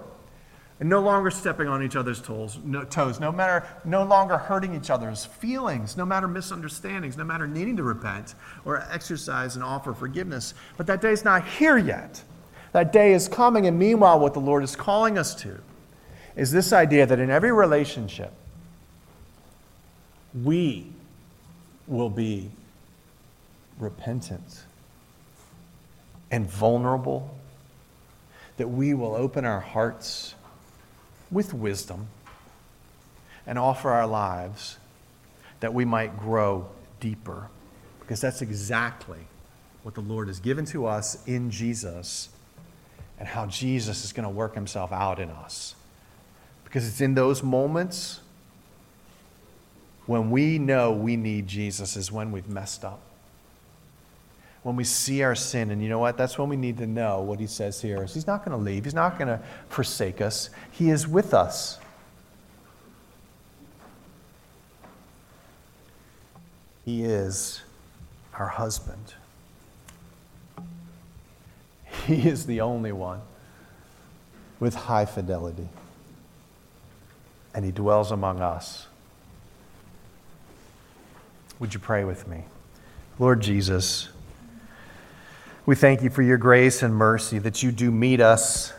and 0.83 0.89
no 0.89 0.99
longer 0.99 1.31
stepping 1.31 1.69
on 1.69 1.81
each 1.81 1.95
other's 1.95 2.21
toes, 2.21 2.59
no, 2.65 2.83
toes, 2.83 3.17
no 3.17 3.31
matter 3.31 3.65
no 3.85 4.03
longer 4.03 4.37
hurting 4.37 4.75
each 4.75 4.89
other's 4.89 5.23
feelings, 5.23 5.95
no 5.95 6.05
matter 6.05 6.27
misunderstandings, 6.27 7.15
no 7.15 7.23
matter 7.23 7.47
needing 7.47 7.77
to 7.77 7.83
repent 7.83 8.35
or 8.65 8.85
exercise 8.91 9.55
and 9.55 9.63
offer 9.63 9.93
forgiveness. 9.93 10.53
But 10.75 10.85
that 10.87 10.99
day 10.99 11.13
is 11.13 11.23
not 11.23 11.47
here 11.47 11.77
yet. 11.77 12.21
That 12.73 12.91
day 12.91 13.13
is 13.13 13.29
coming, 13.29 13.65
and 13.65 13.79
meanwhile, 13.79 14.19
what 14.19 14.33
the 14.33 14.41
Lord 14.41 14.61
is 14.61 14.75
calling 14.75 15.17
us 15.17 15.33
to 15.35 15.57
is 16.35 16.51
this 16.51 16.73
idea 16.73 17.05
that 17.05 17.17
in 17.17 17.29
every 17.29 17.53
relationship, 17.53 18.33
we 20.43 20.87
will 21.87 22.09
be 22.09 22.51
repentant 23.79 24.63
and 26.29 26.45
vulnerable, 26.45 27.33
that 28.57 28.67
we 28.67 28.93
will 28.93 29.15
open 29.15 29.45
our 29.45 29.61
hearts 29.61 30.35
with 31.33 31.53
wisdom 31.53 32.07
and 33.45 33.57
offer 33.57 33.89
our 33.89 34.07
lives 34.07 34.77
that 35.59 35.73
we 35.73 35.85
might 35.85 36.17
grow 36.17 36.67
deeper. 36.99 37.47
Because 37.99 38.21
that's 38.21 38.41
exactly 38.41 39.19
what 39.83 39.95
the 39.95 40.01
Lord 40.01 40.27
has 40.27 40.39
given 40.39 40.65
to 40.65 40.85
us 40.85 41.25
in 41.27 41.49
Jesus 41.49 42.29
and 43.19 43.27
how 43.27 43.45
Jesus 43.45 44.03
is 44.03 44.13
going 44.13 44.23
to 44.23 44.29
work 44.29 44.55
himself 44.55 44.91
out 44.91 45.19
in 45.19 45.29
us. 45.29 45.75
Because 46.63 46.87
it's 46.87 47.01
in 47.01 47.13
those 47.15 47.43
moments 47.43 48.19
when 50.05 50.31
we 50.31 50.59
know 50.59 50.91
we 50.91 51.15
need 51.15 51.47
Jesus, 51.47 51.95
is 51.95 52.11
when 52.11 52.31
we've 52.31 52.49
messed 52.49 52.83
up 52.83 52.99
when 54.63 54.75
we 54.75 54.83
see 54.83 55.21
our 55.21 55.35
sin. 55.35 55.69
And 55.71 55.83
you 55.83 55.89
know 55.89 55.99
what? 55.99 56.17
That's 56.17 56.37
when 56.37 56.49
we 56.49 56.55
need 56.55 56.77
to 56.79 56.87
know 56.87 57.21
what 57.21 57.39
he 57.39 57.47
says 57.47 57.81
here 57.81 58.03
is 58.03 58.13
he's 58.13 58.27
not 58.27 58.43
going 58.43 58.57
to 58.57 58.63
leave. 58.63 58.85
He's 58.85 58.93
not 58.93 59.17
going 59.17 59.27
to 59.27 59.39
forsake 59.69 60.21
us. 60.21 60.49
He 60.71 60.89
is 60.89 61.07
with 61.07 61.33
us. 61.33 61.79
He 66.85 67.03
is 67.03 67.61
our 68.33 68.47
husband. 68.47 69.13
He 72.07 72.27
is 72.27 72.45
the 72.45 72.59
only 72.61 72.91
one 72.91 73.21
with 74.59 74.75
high 74.75 75.05
fidelity. 75.05 75.69
And 77.53 77.63
he 77.63 77.71
dwells 77.71 78.11
among 78.11 78.41
us. 78.41 78.87
Would 81.59 81.73
you 81.73 81.79
pray 81.79 82.03
with 82.03 82.27
me? 82.27 82.43
Lord 83.19 83.41
Jesus, 83.41 84.09
we 85.65 85.75
thank 85.75 86.01
you 86.01 86.09
for 86.09 86.21
your 86.21 86.37
grace 86.37 86.83
and 86.83 86.93
mercy 86.93 87.39
that 87.39 87.63
you 87.63 87.71
do 87.71 87.89
meet 87.89 88.19
us, 88.19 88.73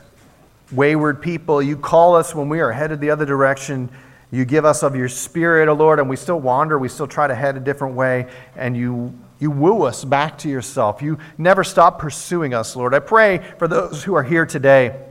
wayward 0.70 1.22
people. 1.22 1.62
You 1.62 1.78
call 1.78 2.14
us 2.14 2.35
when 2.35 2.51
we 2.51 2.61
are 2.61 2.72
headed 2.72 3.01
the 3.01 3.09
other 3.11 3.24
direction. 3.24 3.89
You 4.30 4.45
give 4.45 4.66
us 4.66 4.82
of 4.82 4.95
your 4.95 5.09
spirit, 5.09 5.68
O 5.68 5.72
oh 5.72 5.74
Lord, 5.74 5.99
and 5.99 6.11
we 6.11 6.16
still 6.16 6.39
wander. 6.39 6.78
We 6.78 6.91
still 6.91 7.07
try 7.07 7.26
to 7.26 7.35
head 7.35 7.57
a 7.57 7.61
different 7.61 7.95
way, 7.95 8.26
and 8.55 8.76
you, 8.76 9.18
you 9.39 9.51
woo 9.51 9.85
us 9.85 10.05
back 10.05 10.37
to 10.39 10.49
yourself. 10.51 11.01
You 11.01 11.18
never 11.39 11.64
stop 11.64 11.99
pursuing 11.99 12.53
us, 12.53 12.76
Lord. 12.76 12.93
I 12.93 12.99
pray 12.99 13.39
for 13.59 13.66
those 13.66 14.05
who 14.05 14.14
are 14.14 14.22
here 14.22 14.45
today. 14.45 15.07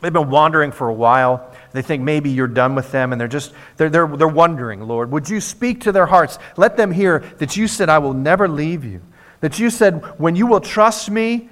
They've 0.00 0.12
been 0.12 0.30
wandering 0.30 0.72
for 0.72 0.88
a 0.88 0.94
while. 0.94 1.52
They 1.72 1.82
think 1.82 2.02
maybe 2.02 2.30
you're 2.30 2.46
done 2.46 2.74
with 2.74 2.90
them, 2.90 3.12
and 3.12 3.20
they're 3.20 3.28
just 3.28 3.52
they're, 3.76 3.90
they're, 3.90 4.06
they're 4.06 4.28
wondering, 4.28 4.80
Lord. 4.80 5.10
Would 5.10 5.28
you 5.28 5.42
speak 5.42 5.82
to 5.82 5.92
their 5.92 6.06
hearts? 6.06 6.38
Let 6.56 6.78
them 6.78 6.90
hear 6.90 7.18
that 7.36 7.54
you 7.54 7.68
said, 7.68 7.90
I 7.90 7.98
will 7.98 8.14
never 8.14 8.48
leave 8.48 8.82
you. 8.82 9.02
That 9.40 9.58
you 9.58 9.70
said, 9.70 10.04
when 10.18 10.36
you 10.36 10.46
will 10.46 10.60
trust 10.60 11.10
me, 11.10 11.48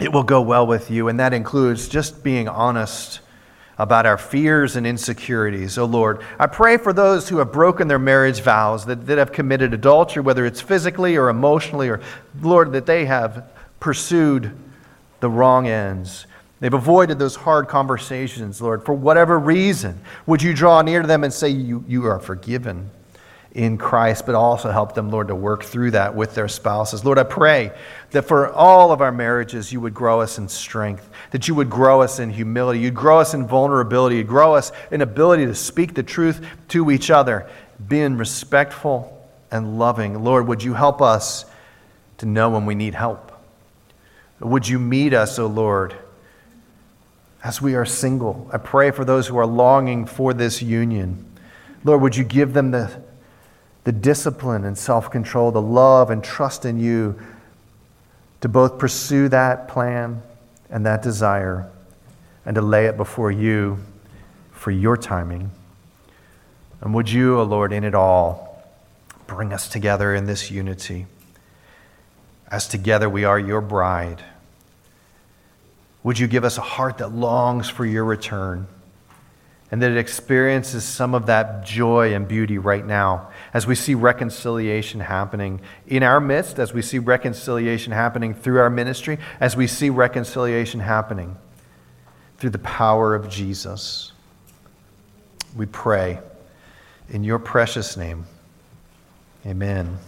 it 0.00 0.12
will 0.12 0.22
go 0.22 0.40
well 0.40 0.66
with 0.66 0.90
you. 0.90 1.08
And 1.08 1.18
that 1.18 1.32
includes 1.32 1.88
just 1.88 2.22
being 2.22 2.48
honest 2.48 3.20
about 3.78 4.06
our 4.06 4.18
fears 4.18 4.74
and 4.74 4.86
insecurities. 4.86 5.78
Oh 5.78 5.84
Lord, 5.84 6.20
I 6.38 6.48
pray 6.48 6.76
for 6.76 6.92
those 6.92 7.28
who 7.28 7.38
have 7.38 7.52
broken 7.52 7.86
their 7.86 7.98
marriage 7.98 8.40
vows, 8.40 8.84
that, 8.86 9.06
that 9.06 9.18
have 9.18 9.32
committed 9.32 9.72
adultery, 9.72 10.20
whether 10.22 10.44
it's 10.44 10.60
physically 10.60 11.16
or 11.16 11.28
emotionally, 11.28 11.88
or 11.88 12.00
Lord, 12.40 12.72
that 12.72 12.86
they 12.86 13.06
have 13.06 13.48
pursued 13.78 14.56
the 15.20 15.30
wrong 15.30 15.68
ends. 15.68 16.26
They've 16.60 16.74
avoided 16.74 17.20
those 17.20 17.36
hard 17.36 17.68
conversations, 17.68 18.60
Lord, 18.60 18.84
for 18.84 18.92
whatever 18.92 19.38
reason. 19.38 20.00
Would 20.26 20.42
you 20.42 20.54
draw 20.54 20.82
near 20.82 21.02
to 21.02 21.06
them 21.06 21.22
and 21.22 21.32
say, 21.32 21.48
You, 21.50 21.84
you 21.86 22.04
are 22.06 22.18
forgiven? 22.18 22.90
In 23.52 23.78
Christ, 23.78 24.26
but 24.26 24.34
also 24.34 24.70
help 24.70 24.94
them, 24.94 25.10
Lord, 25.10 25.28
to 25.28 25.34
work 25.34 25.64
through 25.64 25.92
that 25.92 26.14
with 26.14 26.34
their 26.34 26.48
spouses. 26.48 27.04
Lord, 27.04 27.18
I 27.18 27.22
pray 27.22 27.72
that 28.10 28.22
for 28.22 28.52
all 28.52 28.92
of 28.92 29.00
our 29.00 29.10
marriages, 29.10 29.72
you 29.72 29.80
would 29.80 29.94
grow 29.94 30.20
us 30.20 30.38
in 30.38 30.48
strength, 30.48 31.08
that 31.30 31.48
you 31.48 31.54
would 31.54 31.70
grow 31.70 32.02
us 32.02 32.18
in 32.18 32.30
humility, 32.30 32.80
you'd 32.80 32.94
grow 32.94 33.20
us 33.20 33.34
in 33.34 33.46
vulnerability, 33.46 34.16
you'd 34.16 34.28
grow 34.28 34.54
us 34.54 34.70
in 34.90 35.00
ability 35.00 35.46
to 35.46 35.54
speak 35.54 35.94
the 35.94 36.02
truth 36.02 36.46
to 36.68 36.90
each 36.90 37.10
other, 37.10 37.48
being 37.88 38.16
respectful 38.16 39.26
and 39.50 39.78
loving. 39.78 40.22
Lord, 40.22 40.46
would 40.46 40.62
you 40.62 40.74
help 40.74 41.00
us 41.00 41.46
to 42.18 42.26
know 42.26 42.50
when 42.50 42.66
we 42.66 42.74
need 42.74 42.94
help? 42.94 43.32
Would 44.40 44.68
you 44.68 44.78
meet 44.78 45.14
us, 45.14 45.38
O 45.38 45.44
oh 45.44 45.46
Lord, 45.48 45.96
as 47.42 47.62
we 47.62 47.74
are 47.74 47.86
single? 47.86 48.48
I 48.52 48.58
pray 48.58 48.90
for 48.90 49.04
those 49.04 49.26
who 49.26 49.38
are 49.38 49.46
longing 49.46 50.04
for 50.04 50.34
this 50.34 50.62
union. 50.62 51.24
Lord, 51.82 52.02
would 52.02 52.16
you 52.16 52.24
give 52.24 52.52
them 52.52 52.70
the 52.70 53.07
the 53.88 53.92
discipline 53.92 54.66
and 54.66 54.76
self 54.76 55.10
control, 55.10 55.50
the 55.50 55.62
love 55.62 56.10
and 56.10 56.22
trust 56.22 56.66
in 56.66 56.78
you 56.78 57.18
to 58.42 58.46
both 58.46 58.78
pursue 58.78 59.30
that 59.30 59.66
plan 59.66 60.20
and 60.68 60.84
that 60.84 61.00
desire 61.00 61.70
and 62.44 62.54
to 62.54 62.60
lay 62.60 62.84
it 62.84 62.98
before 62.98 63.30
you 63.30 63.78
for 64.52 64.70
your 64.70 64.94
timing. 64.94 65.50
And 66.82 66.92
would 66.92 67.10
you, 67.10 67.38
O 67.38 67.40
oh 67.40 67.44
Lord, 67.44 67.72
in 67.72 67.82
it 67.82 67.94
all, 67.94 68.62
bring 69.26 69.54
us 69.54 69.70
together 69.70 70.14
in 70.14 70.26
this 70.26 70.50
unity? 70.50 71.06
As 72.50 72.68
together 72.68 73.08
we 73.08 73.24
are 73.24 73.38
your 73.38 73.62
bride. 73.62 74.22
Would 76.02 76.18
you 76.18 76.26
give 76.26 76.44
us 76.44 76.58
a 76.58 76.60
heart 76.76 76.98
that 76.98 77.12
longs 77.12 77.70
for 77.70 77.86
your 77.86 78.04
return? 78.04 78.66
and 79.70 79.82
that 79.82 79.90
it 79.90 79.98
experiences 79.98 80.84
some 80.84 81.14
of 81.14 81.26
that 81.26 81.64
joy 81.64 82.14
and 82.14 82.26
beauty 82.26 82.58
right 82.58 82.86
now 82.86 83.28
as 83.54 83.66
we 83.66 83.74
see 83.74 83.94
reconciliation 83.94 85.00
happening 85.00 85.60
in 85.86 86.02
our 86.02 86.20
midst, 86.20 86.58
as 86.58 86.72
we 86.72 86.82
see 86.82 86.98
reconciliation 86.98 87.92
happening 87.92 88.34
through 88.34 88.58
our 88.58 88.70
ministry, 88.70 89.18
as 89.40 89.56
we 89.56 89.66
see 89.66 89.90
reconciliation 89.90 90.80
happening 90.80 91.36
through 92.38 92.50
the 92.50 92.58
power 92.58 93.14
of 93.14 93.28
Jesus. 93.28 94.12
We 95.56 95.66
pray 95.66 96.18
in 97.10 97.24
your 97.24 97.38
precious 97.38 97.96
name. 97.96 98.26
Amen. 99.46 99.98